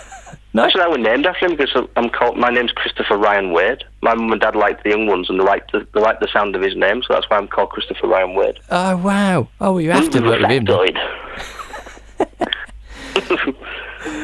No, 0.54 0.62
Actually, 0.62 0.82
I 0.82 0.86
was 0.86 0.98
named 0.98 1.26
after 1.26 1.46
him 1.46 1.56
because 1.56 1.88
I'm 1.96 2.08
called. 2.10 2.36
My 2.38 2.48
name's 2.48 2.70
Christopher 2.70 3.16
Ryan 3.16 3.50
Wade. 3.52 3.82
My 4.02 4.14
mum 4.14 4.30
and 4.30 4.40
dad 4.40 4.54
liked 4.54 4.84
the 4.84 4.90
young 4.90 5.08
ones, 5.08 5.28
and 5.28 5.40
they 5.40 5.42
liked 5.42 5.72
the, 5.72 5.84
they 5.92 6.00
liked 6.00 6.20
the 6.20 6.28
sound 6.32 6.54
of 6.54 6.62
his 6.62 6.76
name, 6.76 7.02
so 7.02 7.12
that's 7.12 7.28
why 7.28 7.38
I'm 7.38 7.48
called 7.48 7.70
Christopher 7.70 8.06
Ryan 8.06 8.36
Wade. 8.36 8.60
oh 8.70 8.96
wow. 8.98 9.48
Oh, 9.60 9.72
well, 9.72 9.80
you 9.80 9.90
have 9.90 10.10
to 10.10 10.20
mm, 10.20 10.28
work 10.28 10.42
with 10.42 10.68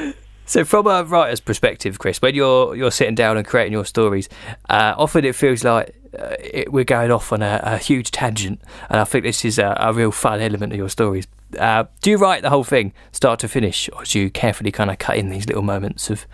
him. 0.04 0.14
So, 0.50 0.64
from 0.64 0.88
a 0.88 1.04
writer's 1.04 1.38
perspective, 1.38 2.00
Chris, 2.00 2.20
when 2.20 2.34
you're 2.34 2.74
you're 2.74 2.90
sitting 2.90 3.14
down 3.14 3.36
and 3.36 3.46
creating 3.46 3.72
your 3.72 3.84
stories, 3.84 4.28
uh, 4.68 4.96
often 4.98 5.24
it 5.24 5.36
feels 5.36 5.62
like 5.62 5.94
uh, 6.18 6.34
it, 6.40 6.72
we're 6.72 6.82
going 6.82 7.12
off 7.12 7.32
on 7.32 7.40
a, 7.40 7.60
a 7.62 7.78
huge 7.78 8.10
tangent, 8.10 8.60
and 8.88 8.98
I 8.98 9.04
think 9.04 9.22
this 9.22 9.44
is 9.44 9.60
a, 9.60 9.76
a 9.78 9.92
real 9.92 10.10
fun 10.10 10.40
element 10.40 10.72
of 10.72 10.76
your 10.76 10.88
stories. 10.88 11.28
Uh, 11.56 11.84
do 12.02 12.10
you 12.10 12.16
write 12.16 12.42
the 12.42 12.50
whole 12.50 12.64
thing, 12.64 12.92
start 13.12 13.38
to 13.38 13.48
finish, 13.48 13.88
or 13.92 14.02
do 14.02 14.18
you 14.18 14.28
carefully 14.28 14.72
kind 14.72 14.90
of 14.90 14.98
cut 14.98 15.18
in 15.18 15.28
these 15.28 15.46
little 15.46 15.62
moments 15.62 16.10
of 16.10 16.26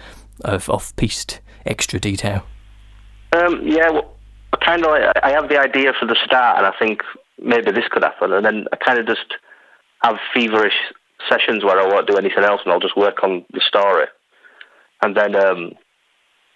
of 0.46 0.70
off-piste 0.70 1.42
extra 1.66 2.00
detail? 2.00 2.46
Um, 3.33 3.61
yeah, 3.66 3.90
well, 3.90 4.16
I 4.55 4.64
kind 4.64 4.83
of 4.83 4.92
like, 4.92 5.12
I 5.22 5.33
have 5.33 5.50
the 5.50 5.61
idea 5.61 5.92
for 6.00 6.07
the 6.07 6.16
start, 6.24 6.57
and 6.57 6.66
I 6.66 6.72
think 6.79 7.02
maybe 7.38 7.70
this 7.70 7.85
could 7.90 8.02
happen, 8.02 8.33
and 8.33 8.46
then 8.46 8.64
I 8.72 8.76
kind 8.76 8.98
of 8.98 9.07
just 9.07 9.35
have 10.02 10.16
feverish 10.33 10.72
sessions 11.29 11.64
where 11.64 11.79
I 11.81 11.87
won't 11.87 12.07
do 12.07 12.16
anything 12.16 12.44
else, 12.44 12.61
and 12.64 12.72
I'll 12.72 12.81
just 12.81 12.96
work 12.96 13.22
on 13.22 13.44
the 13.52 13.61
story, 13.66 14.07
and 15.02 15.16
then 15.16 15.35
um, 15.37 15.72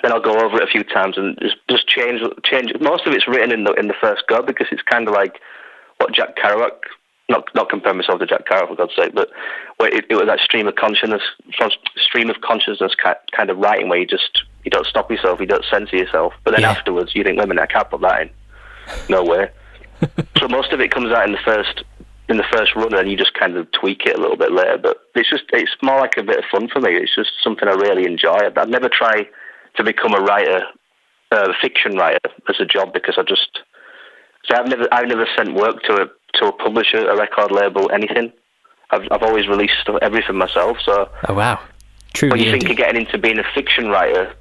then 0.02 0.12
I'll 0.12 0.20
go 0.20 0.38
over 0.38 0.56
it 0.56 0.68
a 0.68 0.70
few 0.70 0.84
times 0.84 1.16
and 1.16 1.38
just 1.40 1.56
just 1.68 1.86
change 1.88 2.20
change. 2.44 2.72
Most 2.80 3.06
of 3.06 3.14
it's 3.14 3.28
written 3.28 3.52
in 3.52 3.64
the 3.64 3.72
in 3.74 3.88
the 3.88 3.94
first 4.00 4.22
go 4.28 4.42
because 4.42 4.68
it's 4.70 4.82
kind 4.82 5.08
of 5.08 5.14
like 5.14 5.40
what 5.98 6.12
Jack 6.14 6.36
Kerouac. 6.36 6.72
Not 7.28 7.44
not 7.54 7.70
compare 7.70 7.94
myself 7.94 8.18
to 8.18 8.26
Jack 8.26 8.44
Kerouac 8.46 8.68
for 8.68 8.74
God's 8.74 8.96
sake, 8.96 9.14
but 9.14 9.30
where 9.76 9.88
it, 9.88 10.04
it 10.10 10.16
was 10.16 10.26
that 10.26 10.40
stream 10.40 10.66
of 10.66 10.74
consciousness, 10.74 11.22
stream 11.96 12.28
of 12.28 12.40
consciousness 12.40 12.92
kind 12.96 13.50
of 13.50 13.58
writing 13.58 13.88
where 13.88 14.00
you 14.00 14.06
just 14.06 14.42
you 14.64 14.70
don't 14.70 14.86
stop 14.86 15.08
yourself, 15.10 15.38
you 15.38 15.46
don't 15.46 15.64
censor 15.70 15.96
yourself, 15.96 16.32
but 16.44 16.50
then 16.52 16.62
Yeah. 16.62 16.72
afterwards 16.72 17.14
you 17.14 17.22
think, 17.22 17.38
wait 17.38 17.44
a 17.44 17.46
minute, 17.46 17.62
I 17.62 17.72
can't 17.72 17.88
put 17.88 18.00
that 18.00 18.22
in. 18.22 18.30
No 19.08 19.22
way. 19.22 19.48
so 20.38 20.48
most 20.48 20.72
of 20.72 20.80
it 20.80 20.90
comes 20.90 21.12
out 21.12 21.24
in 21.24 21.32
the 21.32 21.38
first 21.44 21.84
in 22.30 22.36
the 22.36 22.44
first 22.52 22.74
run, 22.74 22.94
and 22.94 23.10
you 23.10 23.16
just 23.16 23.34
kind 23.34 23.56
of 23.56 23.70
tweak 23.72 24.06
it 24.06 24.16
a 24.16 24.20
little 24.20 24.36
bit 24.36 24.52
later. 24.52 24.78
But 24.78 24.98
it's 25.14 25.28
just 25.28 25.44
it's 25.52 25.70
more 25.82 25.98
like 26.00 26.16
a 26.16 26.22
bit 26.22 26.38
of 26.38 26.44
fun 26.50 26.68
for 26.68 26.80
me. 26.80 26.94
It's 26.94 27.14
just 27.14 27.30
something 27.42 27.68
I 27.68 27.72
really 27.72 28.06
enjoy. 28.06 28.34
I'd, 28.34 28.56
I'd 28.56 28.68
never 28.68 28.88
try 28.88 29.28
to 29.76 29.84
become 29.84 30.14
a 30.14 30.20
writer, 30.20 30.62
a 31.32 31.52
fiction 31.60 31.96
writer, 31.96 32.18
as 32.48 32.56
a 32.60 32.64
job 32.64 32.92
because 32.92 33.16
I 33.18 33.22
just 33.22 33.60
so 34.44 34.56
I've 34.56 34.68
never 34.68 34.86
I've 34.92 35.08
never 35.08 35.26
sent 35.36 35.54
work 35.54 35.82
to 35.84 35.92
a 36.02 36.06
to 36.38 36.46
a 36.46 36.52
publisher, 36.52 37.08
a 37.08 37.16
record 37.16 37.50
label, 37.52 37.90
anything. 37.92 38.32
I've 38.90 39.02
I've 39.10 39.22
always 39.22 39.46
released 39.48 39.74
stuff, 39.82 39.98
everything 40.02 40.36
myself. 40.36 40.78
So 40.84 41.10
Oh 41.28 41.34
wow, 41.34 41.60
true. 42.14 42.30
when 42.30 42.40
you 42.40 42.50
think 42.50 42.68
of 42.70 42.76
getting 42.76 43.02
into 43.02 43.18
being 43.18 43.38
a 43.38 43.44
fiction 43.54 43.88
writer 43.88 44.34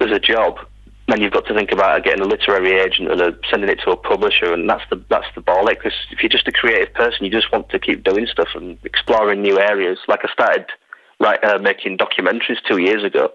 as 0.00 0.10
a 0.10 0.20
job, 0.20 0.58
then 1.08 1.20
you've 1.20 1.32
got 1.32 1.46
to 1.46 1.54
think 1.54 1.70
about 1.70 2.02
getting 2.02 2.20
a 2.20 2.26
literary 2.26 2.80
agent 2.80 3.10
and 3.10 3.20
uh 3.20 3.32
sending 3.50 3.70
it 3.70 3.80
to 3.84 3.90
a 3.90 3.96
publisher, 3.96 4.52
and 4.52 4.68
that's 4.68 4.84
the 4.90 5.02
that's 5.08 5.26
the 5.34 5.40
ball. 5.40 5.66
Because 5.66 5.92
if 6.10 6.22
you're 6.22 6.28
just 6.30 6.48
a 6.48 6.52
creative 6.52 6.94
person, 6.94 7.24
you 7.24 7.30
just 7.30 7.52
want 7.52 7.68
to 7.70 7.78
keep 7.78 8.02
doing 8.04 8.26
stuff 8.26 8.48
and 8.54 8.78
exploring 8.84 9.42
new 9.42 9.58
areas. 9.58 9.98
Like 10.08 10.20
I 10.24 10.32
started 10.32 10.66
right, 11.20 11.42
uh, 11.44 11.58
making 11.58 11.98
documentaries 11.98 12.58
two 12.68 12.78
years 12.78 13.04
ago, 13.04 13.32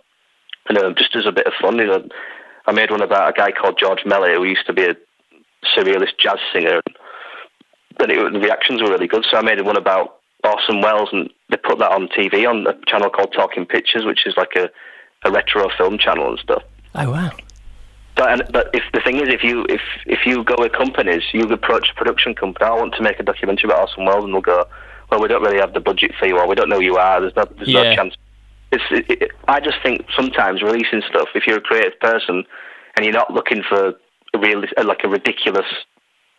and 0.68 0.78
uh, 0.78 0.94
just 0.98 1.16
as 1.16 1.26
a 1.26 1.32
bit 1.32 1.48
of 1.48 1.54
fun, 1.62 1.78
you 1.78 1.88
know, 1.88 2.08
I 2.66 2.72
made 2.72 2.92
one 2.92 3.02
about 3.02 3.30
a 3.30 3.34
guy 3.34 3.52
called 3.52 3.80
George 3.80 4.06
Melly 4.06 4.34
who 4.34 4.44
used 4.44 4.66
to 4.68 4.74
be 4.74 4.86
a 4.86 4.96
surrealist 5.76 6.18
jazz 6.20 6.40
singer. 6.54 6.82
And 8.00 8.12
it, 8.12 8.34
the 8.34 8.40
reactions 8.40 8.82
were 8.82 8.90
really 8.90 9.08
good, 9.08 9.26
so 9.30 9.38
I 9.38 9.42
made 9.42 9.62
one 9.62 9.78
about 9.78 10.18
Orson 10.44 10.82
Welles, 10.82 11.10
and 11.12 11.30
they 11.50 11.58
put 11.58 11.80
that 11.80 11.92
on 11.92 12.08
TV 12.08 12.48
on 12.48 12.66
a 12.68 12.74
channel 12.88 13.10
called 13.10 13.34
Talking 13.34 13.66
Pictures, 13.66 14.06
which 14.06 14.26
is 14.26 14.34
like 14.38 14.56
a, 14.56 14.70
a 15.24 15.32
retro 15.32 15.70
film 15.78 15.98
channel 15.98 16.30
and 16.30 16.40
stuff. 16.40 16.64
oh 16.96 17.12
wow, 17.12 17.32
But, 18.16 18.32
and, 18.32 18.44
but 18.52 18.70
if 18.74 18.84
the 18.94 19.00
thing 19.02 19.18
is, 19.18 19.30
if 19.30 19.44
you 19.44 19.66
if 19.70 19.82
if 20.06 20.26
you 20.26 20.44
go 20.44 20.56
with 20.58 20.74
companies, 20.74 21.24
you 21.34 21.44
approach 21.44 21.90
a 21.92 21.96
production 21.96 22.36
company. 22.36 22.66
I 22.66 22.72
want 22.72 22.94
to 22.96 23.04
make 23.04 23.20
a 23.20 23.24
documentary 23.24 23.70
about 23.70 23.82
Orson 23.90 24.06
Welles, 24.06 24.26
and 24.26 24.34
they'll 24.34 24.42
go, 24.42 24.66
"Well, 25.10 25.22
we 25.22 25.28
don't 25.28 25.42
really 25.42 25.60
have 25.60 25.74
the 25.74 25.80
budget 25.80 26.12
for 26.20 26.28
you, 26.28 26.38
or 26.38 26.48
we 26.48 26.56
don't 26.56 26.70
know 26.70 26.78
who 26.78 26.84
you 26.84 26.98
are. 26.98 27.22
There's 27.22 27.36
no 27.36 27.46
there's 27.58 27.70
Yeah. 27.70 27.84
no 27.84 27.96
chance." 27.96 28.16
It's, 28.74 28.84
it, 28.92 29.22
it, 29.22 29.32
I 29.48 29.60
just 29.60 29.78
think 29.84 30.06
sometimes 30.16 30.62
releasing 30.62 31.02
stuff, 31.10 31.28
if 31.36 31.46
you're 31.46 31.58
a 31.58 31.62
creative 31.62 32.00
person 32.00 32.46
and 32.96 33.06
you're 33.06 33.14
not 33.14 33.34
looking 33.34 33.64
for 33.68 33.96
a 34.34 34.40
real 34.40 34.64
uh, 34.78 34.84
like 34.86 35.04
a 35.04 35.10
ridiculous 35.10 35.66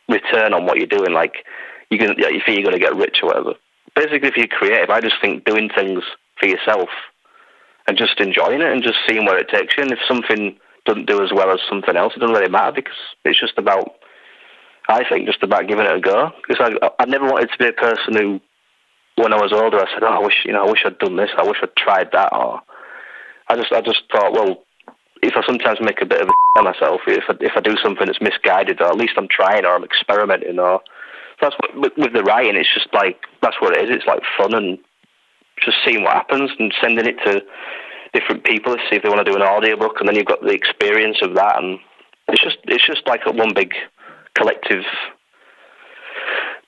return 0.08 0.54
on 0.54 0.64
what 0.64 0.78
you're 0.78 0.86
doing, 0.86 1.12
like 1.12 1.44
you 1.90 1.98
can 1.98 2.14
you 2.18 2.40
think 2.44 2.58
you're 2.58 2.62
going 2.70 2.72
to 2.72 2.78
get 2.78 2.96
rich 2.96 3.18
or 3.22 3.28
whatever. 3.28 3.54
Basically, 3.94 4.28
if 4.28 4.36
you're 4.36 4.46
creative, 4.46 4.90
I 4.90 5.00
just 5.00 5.16
think 5.20 5.44
doing 5.44 5.68
things 5.68 6.02
for 6.38 6.46
yourself 6.46 6.88
and 7.86 7.98
just 7.98 8.18
enjoying 8.20 8.62
it 8.62 8.72
and 8.72 8.82
just 8.82 8.98
seeing 9.06 9.26
where 9.26 9.38
it 9.38 9.48
takes 9.48 9.76
you. 9.76 9.82
And 9.82 9.92
if 9.92 9.98
something 10.08 10.56
doesn't 10.84 11.06
do 11.06 11.22
as 11.22 11.30
well 11.32 11.50
as 11.50 11.60
something 11.68 11.96
else, 11.96 12.12
it 12.16 12.20
doesn't 12.20 12.34
really 12.34 12.50
matter 12.50 12.72
because 12.72 12.98
it's 13.24 13.40
just 13.40 13.58
about, 13.58 13.96
I 14.88 15.04
think, 15.08 15.26
just 15.26 15.42
about 15.42 15.68
giving 15.68 15.86
it 15.86 15.96
a 15.96 16.00
go. 16.00 16.30
Because 16.46 16.72
I, 16.82 16.90
I 16.98 17.04
never 17.06 17.26
wanted 17.26 17.50
to 17.50 17.58
be 17.58 17.68
a 17.68 17.72
person 17.72 18.14
who, 18.16 18.40
when 19.16 19.32
I 19.32 19.36
was 19.36 19.52
older, 19.52 19.78
I 19.78 19.92
said, 19.92 20.02
"Oh, 20.02 20.08
I 20.08 20.20
wish, 20.20 20.44
you 20.44 20.52
know, 20.52 20.66
I 20.66 20.70
wish 20.70 20.82
I'd 20.84 20.98
done 20.98 21.16
this. 21.16 21.30
I 21.36 21.46
wish 21.46 21.58
I'd 21.62 21.76
tried 21.76 22.10
that." 22.12 22.32
Or 22.32 22.62
I 23.48 23.56
just, 23.56 23.72
I 23.72 23.80
just 23.80 24.02
thought, 24.10 24.32
well, 24.32 24.64
if 25.22 25.34
I 25.36 25.46
sometimes 25.46 25.78
make 25.80 26.00
a 26.00 26.06
bit 26.06 26.22
of 26.22 26.28
a 26.28 26.32
of 26.58 26.64
myself, 26.64 27.00
if 27.06 27.24
I, 27.28 27.34
if 27.40 27.52
I 27.56 27.60
do 27.60 27.76
something 27.82 28.06
that's 28.06 28.20
misguided, 28.20 28.80
or 28.80 28.88
at 28.88 28.96
least 28.96 29.14
I'm 29.16 29.28
trying, 29.28 29.64
or 29.64 29.74
I'm 29.74 29.84
experimenting, 29.84 30.58
or 30.58 30.80
that's 31.40 31.54
what 31.58 31.76
with, 31.76 31.92
with 31.96 32.12
the 32.12 32.22
writing. 32.22 32.56
It's 32.56 32.72
just 32.72 32.92
like 32.92 33.20
that's 33.40 33.60
what 33.60 33.76
it 33.76 33.88
is. 33.88 33.96
It's 33.96 34.06
like 34.06 34.22
fun 34.38 34.54
and 34.54 34.78
just 35.64 35.78
seeing 35.84 36.02
what 36.02 36.14
happens 36.14 36.50
and 36.58 36.74
sending 36.80 37.06
it 37.06 37.16
to 37.24 37.42
different 38.12 38.44
people 38.44 38.76
to 38.76 38.82
see 38.88 38.96
if 38.96 39.02
they 39.02 39.08
want 39.08 39.24
to 39.24 39.30
do 39.30 39.36
an 39.36 39.42
audiobook, 39.42 39.96
and 40.00 40.08
then 40.08 40.16
you've 40.16 40.26
got 40.26 40.42
the 40.42 40.52
experience 40.52 41.18
of 41.22 41.34
that, 41.34 41.62
and 41.62 41.78
it's 42.28 42.42
just 42.42 42.58
it's 42.64 42.86
just 42.86 43.06
like 43.06 43.20
a 43.26 43.32
one 43.32 43.52
big 43.54 43.72
collective 44.34 44.84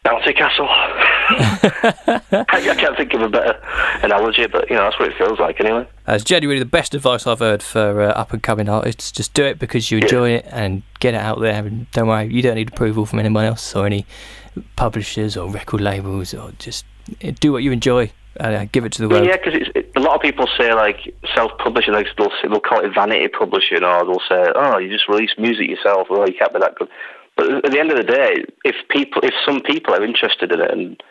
bouncy 0.05 0.37
castle. 0.37 0.67
I, 0.69 2.45
I 2.53 2.75
can't 2.75 2.97
think 2.97 3.15
of 3.15 3.23
a 3.23 3.29
better 3.29 3.59
analogy, 4.03 4.47
but 4.47 4.69
you 4.69 4.77
know 4.77 4.83
that's 4.83 4.99
what 4.99 5.11
it 5.11 5.17
feels 5.17 5.39
like 5.39 5.61
anyway. 5.61 5.87
That's 6.05 6.25
genuinely 6.25 6.59
the 6.59 6.69
best 6.69 6.95
advice 6.95 7.27
I've 7.27 7.39
heard 7.39 7.63
for 7.63 8.03
uh, 8.03 8.09
up 8.11 8.33
and 8.33 8.43
coming 8.43 8.69
artists. 8.69 9.11
Just 9.11 9.33
do 9.35 9.45
it 9.45 9.59
because 9.59 9.91
you 9.91 9.99
enjoy 9.99 10.31
it 10.31 10.47
and 10.51 10.83
get 11.01 11.15
it 11.15 11.21
out 11.21 11.41
there. 11.41 11.65
And 11.65 11.91
don't 11.93 12.09
worry, 12.09 12.33
you 12.33 12.43
don't 12.43 12.57
need 12.57 12.69
approval 12.69 13.07
from 13.07 13.19
anyone 13.19 13.45
else 13.45 13.75
or 13.75 13.87
any 13.87 14.07
publishers 14.77 15.37
or 15.37 15.51
record 15.51 15.81
labels. 15.81 16.35
Or 16.35 16.53
just 16.59 16.85
uh, 17.25 17.33
do 17.41 17.53
what 17.53 17.63
you 17.63 17.73
enjoy 17.73 18.13
and 18.37 18.55
uh, 18.55 18.65
give 18.67 18.85
it 18.85 18.93
to 18.93 19.03
the 19.03 19.09
world. 19.09 19.27
Yeah, 19.27 19.37
because 19.37 19.69
it, 19.75 19.84
a 19.97 20.01
lot 20.01 20.15
of 20.15 20.23
people 20.23 20.47
say 20.59 20.73
like 20.75 21.15
self-publishing, 21.35 21.95
like 21.95 22.07
they'll 22.17 22.31
say, 22.31 22.49
they'll 22.49 22.61
call 22.61 22.85
it 22.85 22.95
vanity 22.95 23.29
publishing, 23.29 23.85
or 23.85 24.05
they'll 24.05 24.23
say, 24.29 24.51
"Oh, 24.55 24.79
you 24.79 24.91
just 24.91 25.09
release 25.09 25.31
music 25.39 25.69
yourself. 25.69 26.09
Oh, 26.11 26.27
you 26.27 26.35
can't 26.35 26.53
be 26.53 26.61
that 26.61 26.75
good." 26.77 26.89
But 27.37 27.65
at 27.65 27.73
the 27.73 27.81
end 27.81 27.91
of 27.91 27.97
the 27.97 28.05
day, 28.05 28.45
if 28.65 28.77
people, 28.91 29.23
if 29.25 29.35
some 29.45 29.61
people 29.61 29.95
are 29.95 30.05
interested 30.05 30.53
in 30.53 30.61
it, 30.61 30.71
and 30.71 31.03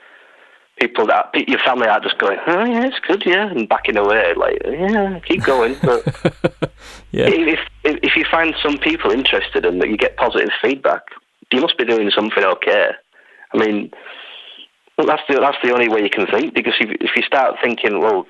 people 0.79 1.05
that 1.07 1.31
your 1.47 1.59
family 1.59 1.87
are 1.87 1.99
just 1.99 2.17
going, 2.17 2.37
"Oh 2.47 2.65
yeah, 2.65 2.85
it's 2.85 2.99
good, 3.07 3.23
yeah," 3.25 3.49
and 3.49 3.69
backing 3.69 3.97
away, 3.97 4.33
like, 4.35 4.61
"Yeah, 4.65 5.19
keep 5.19 5.43
going." 5.43 5.75
But 5.81 6.03
Yeah. 7.11 7.27
if, 7.29 7.59
if 7.83 7.99
if 8.03 8.15
you 8.15 8.25
find 8.29 8.55
some 8.61 8.77
people 8.77 9.11
interested 9.11 9.65
and 9.65 9.81
that 9.81 9.89
you 9.89 9.97
get 9.97 10.17
positive 10.17 10.49
feedback, 10.61 11.03
you 11.51 11.61
must 11.61 11.77
be 11.77 11.85
doing 11.85 12.09
something 12.09 12.43
okay. 12.43 12.89
I 13.53 13.57
mean, 13.57 13.91
well, 14.97 15.07
that's 15.07 15.21
the 15.29 15.39
that's 15.39 15.57
the 15.63 15.71
only 15.71 15.89
way 15.89 16.01
you 16.01 16.09
can 16.09 16.25
think 16.27 16.53
because 16.53 16.73
if 16.79 16.89
if 16.99 17.11
you 17.15 17.21
start 17.23 17.55
thinking, 17.63 17.99
well, 18.01 18.25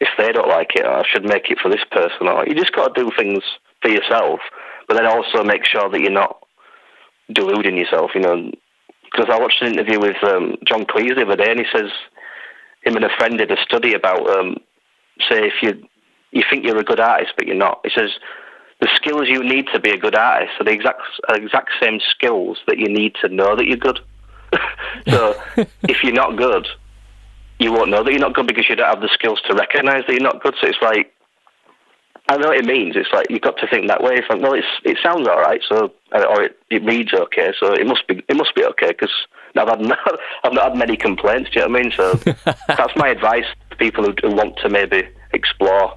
if 0.00 0.08
they 0.16 0.32
don't 0.32 0.48
like 0.48 0.70
it, 0.76 0.86
I 0.86 1.02
should 1.10 1.24
make 1.24 1.50
it 1.50 1.58
for 1.60 1.70
this 1.70 1.84
person. 1.90 2.28
Or 2.28 2.46
you 2.46 2.54
just 2.54 2.72
got 2.72 2.94
to 2.94 3.02
do 3.02 3.10
things 3.16 3.42
for 3.82 3.90
yourself, 3.90 4.40
but 4.86 4.96
then 4.96 5.06
also 5.06 5.42
make 5.42 5.64
sure 5.64 5.88
that 5.90 6.00
you're 6.00 6.10
not 6.10 6.38
deluding 7.32 7.76
yourself. 7.76 8.12
You 8.14 8.20
know, 8.20 8.50
because 9.04 9.26
I 9.30 9.38
watched 9.40 9.62
an 9.62 9.72
interview 9.72 10.00
with 10.00 10.22
um, 10.22 10.56
John 10.66 10.84
Cleese 10.84 11.16
the 11.16 11.26
other 11.26 11.36
day, 11.36 11.50
and 11.50 11.60
he 11.60 11.66
says 11.72 11.90
him 12.82 12.96
and 12.96 13.04
a 13.04 13.16
friend 13.16 13.38
did 13.38 13.50
a 13.50 13.60
study 13.62 13.94
about 13.94 14.28
um, 14.30 14.56
say 15.28 15.46
if 15.46 15.62
you 15.62 15.82
you 16.30 16.42
think 16.50 16.64
you're 16.64 16.78
a 16.78 16.84
good 16.84 17.00
artist 17.00 17.32
but 17.36 17.46
you're 17.46 17.56
not. 17.56 17.80
He 17.84 17.90
says 17.94 18.10
the 18.80 18.88
skills 18.94 19.28
you 19.28 19.42
need 19.42 19.66
to 19.72 19.80
be 19.80 19.90
a 19.90 19.98
good 19.98 20.14
artist 20.14 20.52
are 20.60 20.64
the 20.64 20.70
exact 20.72 21.02
exact 21.30 21.70
same 21.80 22.00
skills 22.10 22.58
that 22.66 22.78
you 22.78 22.88
need 22.88 23.14
to 23.22 23.28
know 23.28 23.56
that 23.56 23.66
you're 23.66 23.76
good. 23.76 24.00
so 25.08 25.34
if 25.88 26.02
you're 26.02 26.12
not 26.12 26.36
good, 26.36 26.66
you 27.58 27.72
won't 27.72 27.90
know 27.90 28.02
that 28.04 28.10
you're 28.10 28.20
not 28.20 28.34
good 28.34 28.46
because 28.46 28.68
you 28.68 28.76
don't 28.76 28.88
have 28.88 29.00
the 29.00 29.10
skills 29.12 29.40
to 29.48 29.54
recognise 29.54 30.04
that 30.06 30.12
you're 30.12 30.22
not 30.22 30.42
good. 30.42 30.54
So 30.60 30.68
it's 30.68 30.78
like 30.82 31.12
I 32.30 32.36
know 32.36 32.48
what 32.48 32.58
it 32.58 32.66
means. 32.66 32.94
It's 32.94 33.08
like 33.12 33.26
you've 33.30 33.40
got 33.40 33.56
to 33.58 33.66
think 33.66 33.88
that 33.88 34.02
way. 34.02 34.16
It's 34.16 34.28
like, 34.28 34.42
well, 34.42 34.52
it's 34.52 34.66
it 34.84 34.98
sounds 35.02 35.26
all 35.26 35.40
right, 35.40 35.62
so 35.66 35.92
or 36.12 36.42
it, 36.42 36.58
it 36.68 36.84
reads 36.84 37.14
okay, 37.14 37.54
so 37.58 37.72
it 37.72 37.86
must 37.86 38.06
be 38.06 38.22
it 38.28 38.36
must 38.36 38.54
be 38.54 38.64
okay 38.66 38.88
because 38.88 39.12
I've 39.56 39.68
had 39.68 39.80
I've 40.44 40.52
not 40.52 40.64
had 40.64 40.76
many 40.76 40.96
complaints. 40.96 41.50
Do 41.50 41.60
you 41.60 41.66
know 41.66 41.72
what 41.72 41.80
I 41.80 41.82
mean? 41.82 41.92
So 41.96 42.14
that's 42.68 42.94
my 42.96 43.08
advice 43.08 43.46
to 43.70 43.76
people 43.76 44.04
who, 44.04 44.14
who 44.22 44.34
want 44.34 44.58
to 44.58 44.68
maybe 44.68 45.08
explore 45.32 45.96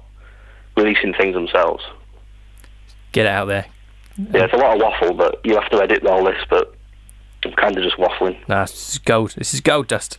releasing 0.74 1.12
things 1.12 1.34
themselves. 1.34 1.84
Get 3.12 3.26
it 3.26 3.32
out 3.32 3.46
there. 3.46 3.66
Yeah, 4.16 4.44
it's 4.44 4.54
a 4.54 4.56
lot 4.56 4.76
of 4.76 4.82
waffle, 4.82 5.12
but 5.12 5.40
you 5.44 5.54
have 5.54 5.68
to 5.70 5.82
edit 5.82 6.06
all 6.06 6.24
this. 6.24 6.42
But 6.48 6.74
I'm 7.44 7.52
kind 7.52 7.76
of 7.76 7.84
just 7.84 7.98
waffling. 7.98 8.36
Nah, 8.48 8.62
this 8.64 8.92
is 8.94 8.98
gold. 8.98 9.34
This 9.36 9.52
is 9.52 9.60
gold 9.60 9.86
dust. 9.88 10.18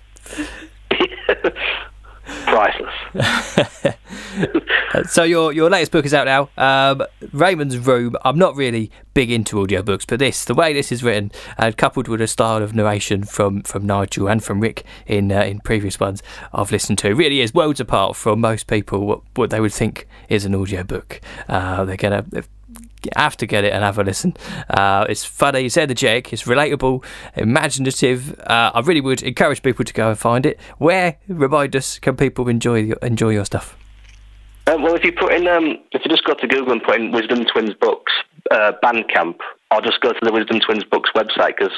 Priceless. 2.46 2.94
so 5.10 5.24
your 5.24 5.54
your 5.54 5.70
latest 5.70 5.92
book 5.92 6.06
is 6.06 6.14
out 6.14 6.26
now, 6.26 6.50
um, 6.58 7.04
Raymond's 7.32 7.78
Room. 7.78 8.16
I'm 8.24 8.38
not 8.38 8.56
really 8.56 8.92
big 9.14 9.32
into 9.32 9.58
audiobooks, 9.58 10.06
but 10.08 10.20
this, 10.20 10.46
the 10.46 10.54
way 10.54 10.74
this 10.74 10.92
is 10.92 11.04
written, 11.04 11.32
and 11.58 11.78
coupled 11.78 12.08
with 12.08 12.22
a 12.22 12.28
style 12.28 12.62
of 12.62 12.74
narration 12.74 13.24
from, 13.24 13.62
from 13.62 13.86
Nigel 13.86 14.28
and 14.28 14.44
from 14.44 14.60
Rick 14.60 14.84
in 15.06 15.32
uh, 15.32 15.42
in 15.42 15.60
previous 15.60 16.00
ones 16.00 16.22
I've 16.54 16.72
listened 16.72 16.98
to, 17.00 17.14
really 17.14 17.42
is 17.42 17.54
worlds 17.54 17.80
apart 17.80 18.16
from 18.16 18.42
most 18.42 18.68
people 18.68 19.06
what, 19.06 19.22
what 19.36 19.50
they 19.50 19.60
would 19.60 19.74
think 19.74 20.08
is 20.30 20.46
an 20.46 20.56
audiobook. 20.56 21.22
Uh, 21.48 21.86
they're 21.86 21.98
gonna 21.98 22.26
have 23.16 23.38
to 23.38 23.46
get 23.46 23.64
it 23.64 23.74
and 23.74 23.84
have 23.84 23.98
a 23.98 24.04
listen. 24.04 24.36
Uh, 24.70 25.06
it's 25.10 25.24
funny, 25.24 25.66
it's 25.66 25.78
energetic, 25.78 26.34
it's 26.34 26.44
relatable, 26.44 27.04
imaginative. 27.36 28.40
Uh, 28.42 28.72
I 28.74 28.80
really 28.82 29.02
would 29.02 29.22
encourage 29.22 29.62
people 29.62 29.86
to 29.86 29.94
go 29.94 30.10
and 30.10 30.18
find 30.18 30.46
it. 30.46 30.60
Where, 30.78 31.18
remind 31.28 31.76
us, 31.76 32.00
can 32.00 32.16
people 32.16 32.48
enjoy 32.48 32.80
your, 32.80 32.98
enjoy 33.02 33.30
your 33.30 33.46
stuff? 33.46 33.78
Um, 34.68 34.82
well, 34.82 34.96
if 34.96 35.04
you 35.04 35.12
put 35.12 35.34
in, 35.34 35.48
um, 35.48 35.78
if 35.92 36.04
you 36.06 36.10
just 36.10 36.24
go 36.24 36.34
to 36.34 36.48
Google 36.48 36.72
and 36.72 36.82
put 36.82 37.00
in 37.00 37.12
Wisdom 37.12 37.44
Twins 37.46 37.74
Books 37.74 38.14
uh, 38.50 38.72
Bandcamp, 38.82 39.40
or 39.72 39.82
just 39.82 40.00
go 40.02 40.14
to 40.14 40.20
the 40.22 40.32
Wisdom 40.32 40.60
Twins 40.60 40.86
Books 40.86 41.10
website 41.16 41.58
because 41.58 41.74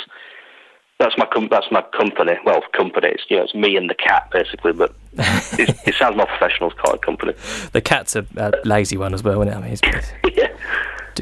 that's 0.99 1.17
my 1.17 1.25
com- 1.25 1.47
that's 1.49 1.67
my 1.71 1.81
company. 1.97 2.33
Well, 2.45 2.61
company. 2.73 3.09
It's 3.09 3.23
you 3.29 3.37
know 3.37 3.43
it's 3.43 3.55
me 3.55 3.75
and 3.75 3.89
the 3.89 3.95
cat 3.95 4.29
basically, 4.31 4.73
but 4.73 4.93
it 5.17 5.95
sounds 5.95 6.15
more 6.15 6.27
professional 6.27 6.69
to 6.69 6.75
call 6.75 6.93
it 6.93 7.01
company. 7.01 7.33
The 7.71 7.81
cat's 7.81 8.15
a, 8.15 8.25
a 8.37 8.53
lazy 8.65 8.97
one 8.97 9.13
as 9.13 9.23
well, 9.23 9.41
isn't 9.41 9.53
it? 9.53 9.57
I 9.57 9.61
mean, 9.61 10.33
yeah. 10.35 10.47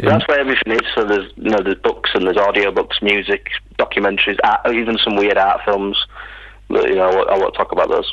That's 0.01 0.27
where 0.27 0.39
everything 0.39 0.73
is. 0.73 0.81
So 0.95 1.03
there's 1.03 1.31
you 1.35 1.49
know 1.49 1.61
there's 1.63 1.77
books 1.77 2.11
and 2.13 2.25
there's 2.25 2.37
audio 2.37 2.71
books, 2.71 2.97
music, 3.01 3.49
documentaries, 3.77 4.39
art, 4.43 4.73
even 4.73 4.97
some 5.03 5.15
weird 5.15 5.37
art 5.37 5.61
films. 5.65 5.97
You 6.69 6.95
know, 6.95 7.09
I 7.09 7.37
won't 7.37 7.53
talk 7.53 7.71
about 7.71 7.89
those. 7.89 8.11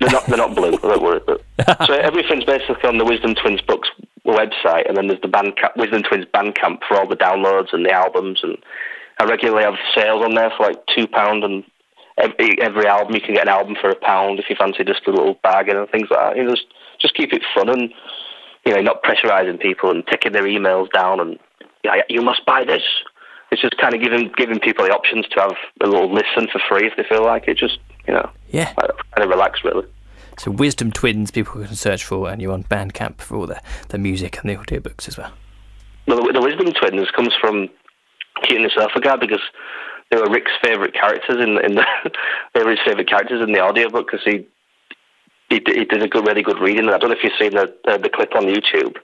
They're 0.00 0.10
not 0.10 0.26
they're 0.26 0.38
not 0.38 0.54
blue. 0.54 0.76
Don't 0.82 1.02
worry. 1.02 1.20
But, 1.24 1.42
so 1.86 1.94
everything's 1.94 2.44
basically 2.44 2.88
on 2.88 2.98
the 2.98 3.04
Wisdom 3.04 3.34
Twins 3.34 3.60
books 3.60 3.88
website, 4.26 4.88
and 4.88 4.96
then 4.96 5.06
there's 5.06 5.20
the 5.20 5.28
Bandcamp, 5.28 5.76
Wisdom 5.76 6.02
Twins 6.02 6.26
Bandcamp 6.34 6.80
for 6.88 6.96
all 6.98 7.08
the 7.08 7.16
downloads 7.16 7.72
and 7.72 7.84
the 7.84 7.92
albums. 7.92 8.40
And 8.42 8.56
I 9.18 9.24
regularly 9.24 9.64
have 9.64 9.74
sales 9.94 10.24
on 10.24 10.34
there 10.34 10.50
for 10.56 10.66
like 10.66 10.82
two 10.94 11.06
pound, 11.06 11.44
and 11.44 11.62
every 12.18 12.60
every 12.60 12.86
album 12.86 13.14
you 13.14 13.20
can 13.20 13.34
get 13.34 13.46
an 13.46 13.54
album 13.54 13.76
for 13.80 13.90
a 13.90 13.94
pound 13.94 14.40
if 14.40 14.46
you 14.50 14.56
fancy 14.56 14.82
just 14.84 15.06
a 15.06 15.10
little 15.10 15.38
bargain 15.42 15.76
and 15.76 15.88
things 15.90 16.08
like 16.10 16.18
that. 16.18 16.36
You 16.36 16.44
know, 16.44 16.50
just 16.50 16.66
just 17.00 17.14
keep 17.14 17.32
it 17.32 17.42
fun 17.54 17.68
and 17.68 17.92
you 18.64 18.74
know, 18.74 18.80
not 18.80 19.02
pressurizing 19.02 19.60
people 19.60 19.90
and 19.90 20.06
taking 20.06 20.32
their 20.32 20.44
emails 20.44 20.90
down 20.92 21.20
and 21.20 21.38
yeah, 21.84 22.02
you 22.08 22.22
must 22.22 22.44
buy 22.44 22.64
this. 22.64 22.82
It's 23.50 23.62
just 23.62 23.76
kind 23.78 23.94
of 23.94 24.02
giving 24.02 24.30
giving 24.36 24.60
people 24.60 24.84
the 24.84 24.92
options 24.92 25.26
to 25.28 25.40
have 25.40 25.56
a 25.80 25.86
little 25.86 26.12
listen 26.12 26.46
for 26.52 26.60
free 26.68 26.86
if 26.86 26.96
they 26.96 27.04
feel 27.04 27.24
like 27.24 27.48
it. 27.48 27.56
Just 27.56 27.78
you 28.06 28.14
know, 28.14 28.30
yeah, 28.50 28.72
uh, 28.78 28.88
kind 29.16 29.24
of 29.24 29.28
relax 29.28 29.60
really. 29.64 29.86
So 30.38 30.50
Wisdom 30.50 30.92
Twins, 30.92 31.30
people 31.30 31.64
can 31.64 31.74
search 31.74 32.04
for, 32.04 32.30
and 32.30 32.40
you're 32.40 32.52
on 32.52 32.64
Bandcamp 32.64 33.20
for 33.20 33.36
all 33.36 33.46
the, 33.46 33.60
the 33.88 33.98
music 33.98 34.38
and 34.38 34.48
the 34.48 34.54
audiobooks 34.54 35.06
as 35.06 35.18
well. 35.18 35.32
Well, 36.06 36.24
the, 36.24 36.32
the 36.32 36.40
Wisdom 36.40 36.72
Twins 36.72 37.10
comes 37.10 37.34
from 37.38 37.68
Keaton 38.42 38.62
the 38.62 38.70
Surfer 38.74 39.18
because 39.18 39.42
they 40.10 40.16
were 40.16 40.30
Rik's 40.30 40.52
favourite 40.62 40.94
characters 40.94 41.36
in, 41.42 41.62
in 41.62 41.74
the 41.74 41.84
they 42.54 42.62
were 42.62 42.70
his 42.70 42.80
favourite 42.84 43.08
characters 43.08 43.42
in 43.42 43.52
the 43.52 43.60
audiobook 43.60 44.06
because 44.10 44.24
he 44.24 44.46
he, 45.50 45.60
he 45.66 45.84
did 45.84 46.02
a 46.02 46.08
good, 46.08 46.26
really 46.26 46.42
good 46.42 46.58
reading. 46.60 46.88
I 46.88 46.98
don't 46.98 47.10
know 47.10 47.16
if 47.16 47.24
you've 47.24 47.32
seen 47.38 47.52
the 47.52 47.74
uh, 47.88 47.98
the 47.98 48.08
clip 48.08 48.34
on 48.34 48.44
YouTube 48.44 48.96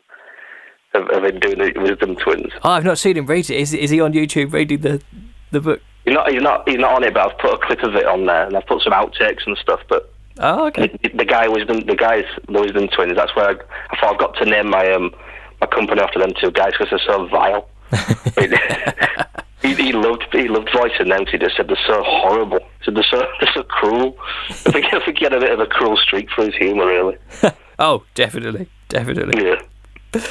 of, 0.95 1.09
of 1.11 1.25
him 1.25 1.41
doing 1.41 1.59
the 1.59 1.73
Wisdom 1.81 2.17
Twins. 2.17 2.53
Oh, 2.63 2.71
I've 2.71 2.85
not 2.85 2.99
seen 2.99 3.17
him 3.17 3.27
read 3.27 3.51
it. 3.51 3.57
Is 3.57 3.75
is 3.75 3.91
he 3.91 4.01
on 4.01 4.13
YouTube 4.13 4.53
reading 4.53 4.81
the 4.81 5.03
the 5.51 5.61
book? 5.61 5.83
He's 6.05 6.15
not. 6.15 6.31
He's 6.31 6.43
not. 6.43 6.69
He's 6.69 6.79
not 6.79 6.95
on 6.95 7.05
it. 7.05 7.15
But 7.15 7.33
I've 7.33 7.39
put 7.39 7.55
a 7.55 7.59
clip 7.59 7.83
of 7.83 7.97
it 7.97 8.07
on 8.07 8.27
there, 8.27 8.47
and 8.47 8.57
I've 8.57 8.67
put 8.67 8.83
some 8.83 8.93
outtakes 8.93 9.47
and 9.47 9.59
stuff. 9.59 9.81
But 9.89 10.13
oh, 10.39 10.69
okay. 10.69 10.97
The, 11.03 11.09
the 11.19 11.25
guy 11.25 11.49
Wisdom, 11.49 11.81
the 11.81 11.97
guys, 11.97 12.25
the 12.47 12.61
Wisdom 12.61 12.89
Twins. 12.89 13.17
That's 13.17 13.35
where 13.35 13.51
I, 13.51 13.55
I 13.91 14.01
thought 14.01 14.15
I've 14.15 14.21
got 14.21 14.37
to 14.37 14.45
name 14.45 14.71
my 14.71 14.91
um 14.93 15.15
my 15.61 15.67
company 15.67 16.01
after 16.01 16.21
them 16.21 16.33
two 16.41 16.53
guys 16.53 16.73
because 16.79 16.91
they're 16.91 17.15
so 17.15 17.27
vile. 17.27 17.69
he, 19.67 19.75
he 19.75 19.93
loved 19.93 20.27
he 20.33 20.49
loved 20.49 20.71
voicing 20.73 21.09
them. 21.09 21.27
He 21.27 21.39
just 21.39 21.57
said 21.57 21.69
they're 21.69 21.79
so 21.87 22.03
horrible. 22.05 22.59
He 22.59 22.85
said 22.85 22.97
they're 22.97 23.05
so 23.05 23.19
they're 23.41 23.53
so 23.55 23.63
cruel. 23.65 24.17
I 24.49 24.53
think 24.73 24.87
I 24.93 25.05
think 25.05 25.19
he 25.19 25.25
had 25.25 25.33
a 25.33 25.41
bit 25.41 25.53
of 25.53 25.61
a 25.61 25.67
cruel 25.67 25.97
streak 25.97 26.31
for 26.31 26.45
his 26.45 26.55
humour, 26.55 26.87
really. 26.87 27.17
oh, 27.79 28.05
definitely, 28.15 28.69
definitely. 28.89 29.45
Yeah. 29.45 30.23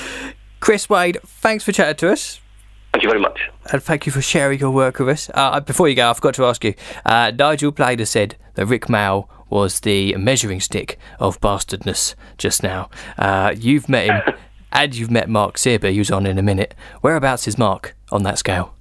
Chris 0.60 0.90
Wade, 0.90 1.20
thanks 1.26 1.64
for 1.64 1.72
chatting 1.72 1.98
to 1.98 2.12
us. 2.12 2.40
Thank 2.94 3.04
you 3.04 3.10
very 3.10 3.22
much. 3.22 3.40
And 3.72 3.84
thank 3.84 4.06
you 4.06 4.12
for 4.12 4.22
sharing 4.22 4.60
your 4.60 4.72
work 4.72 5.00
with 5.00 5.10
us. 5.10 5.30
Uh, 5.34 5.60
before 5.60 5.90
you 5.90 5.96
go, 5.96 6.10
I 6.10 6.14
forgot 6.14 6.34
to 6.36 6.46
ask 6.46 6.64
you. 6.64 6.74
Uh, 7.06 7.32
Nigel 7.38 7.74
Planer 7.74 8.06
said 8.06 8.38
that 8.54 8.66
Rik 8.68 8.86
Mayall 8.86 9.28
was 9.50 9.82
the 9.82 10.16
measuring 10.16 10.62
stick 10.62 10.98
of 11.20 11.40
bastardness 11.42 12.16
just 12.38 12.64
now. 12.64 12.90
Uh, 13.18 13.54
you've 13.56 13.90
met 13.90 14.06
him, 14.06 14.36
and 14.72 14.96
you've 14.96 15.12
met 15.12 15.28
Mark 15.28 15.58
Searby, 15.58 15.94
who's 15.94 16.10
on 16.10 16.26
in 16.26 16.38
a 16.38 16.42
minute. 16.42 16.74
Whereabouts 17.02 17.50
is 17.50 17.58
Mark 17.58 17.96
on 18.12 18.24
that 18.24 18.40
scale? 18.40 18.75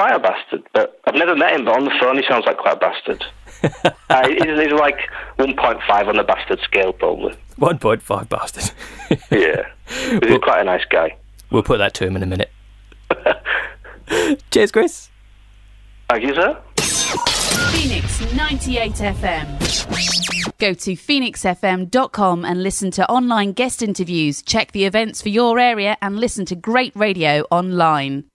I 0.00 0.08
quite 0.08 0.16
a 0.16 0.18
bastard, 0.18 0.62
but 0.72 1.00
I've 1.06 1.14
never 1.14 1.36
met 1.36 1.52
him. 1.52 1.66
But 1.66 1.76
on 1.76 1.84
the 1.84 1.92
phone, 2.00 2.16
he 2.16 2.22
sounds 2.26 2.46
like 2.46 2.56
quite 2.56 2.76
a 2.76 2.80
bastard. 2.80 3.24
uh, 4.08 4.28
he's, 4.28 4.42
he's, 4.42 4.72
like 4.72 4.96
1.5 5.38 6.08
on 6.08 6.16
the 6.16 6.24
bastard 6.24 6.58
scale, 6.60 6.92
probably. 6.94 7.34
1.5 7.58 8.28
bastard. 8.28 8.72
yeah, 9.30 9.68
he's 9.88 10.20
well, 10.22 10.38
quite 10.38 10.62
a 10.62 10.64
nice 10.64 10.84
guy. 10.88 11.16
We'll 11.50 11.62
put 11.62 11.78
that 11.78 11.92
to 11.94 12.06
him 12.06 12.16
in 12.16 12.22
a 12.22 12.26
minute. 12.26 12.50
Cheers, 14.50 14.72
Chris. 14.72 15.10
Thank 16.08 16.24
you, 16.24 16.34
sir. 16.34 16.58
Phoenix 17.72 18.34
98 18.34 18.92
FM. 18.92 20.58
Go 20.58 20.72
to 20.74 20.92
phoenixfm.com 20.92 22.44
and 22.44 22.62
listen 22.62 22.90
to 22.92 23.10
online 23.10 23.52
guest 23.52 23.82
interviews, 23.82 24.42
check 24.42 24.72
the 24.72 24.84
events 24.84 25.20
for 25.20 25.28
your 25.28 25.58
area, 25.58 25.96
and 26.00 26.18
listen 26.18 26.44
to 26.46 26.54
great 26.54 26.94
radio 26.96 27.42
online. 27.50 28.29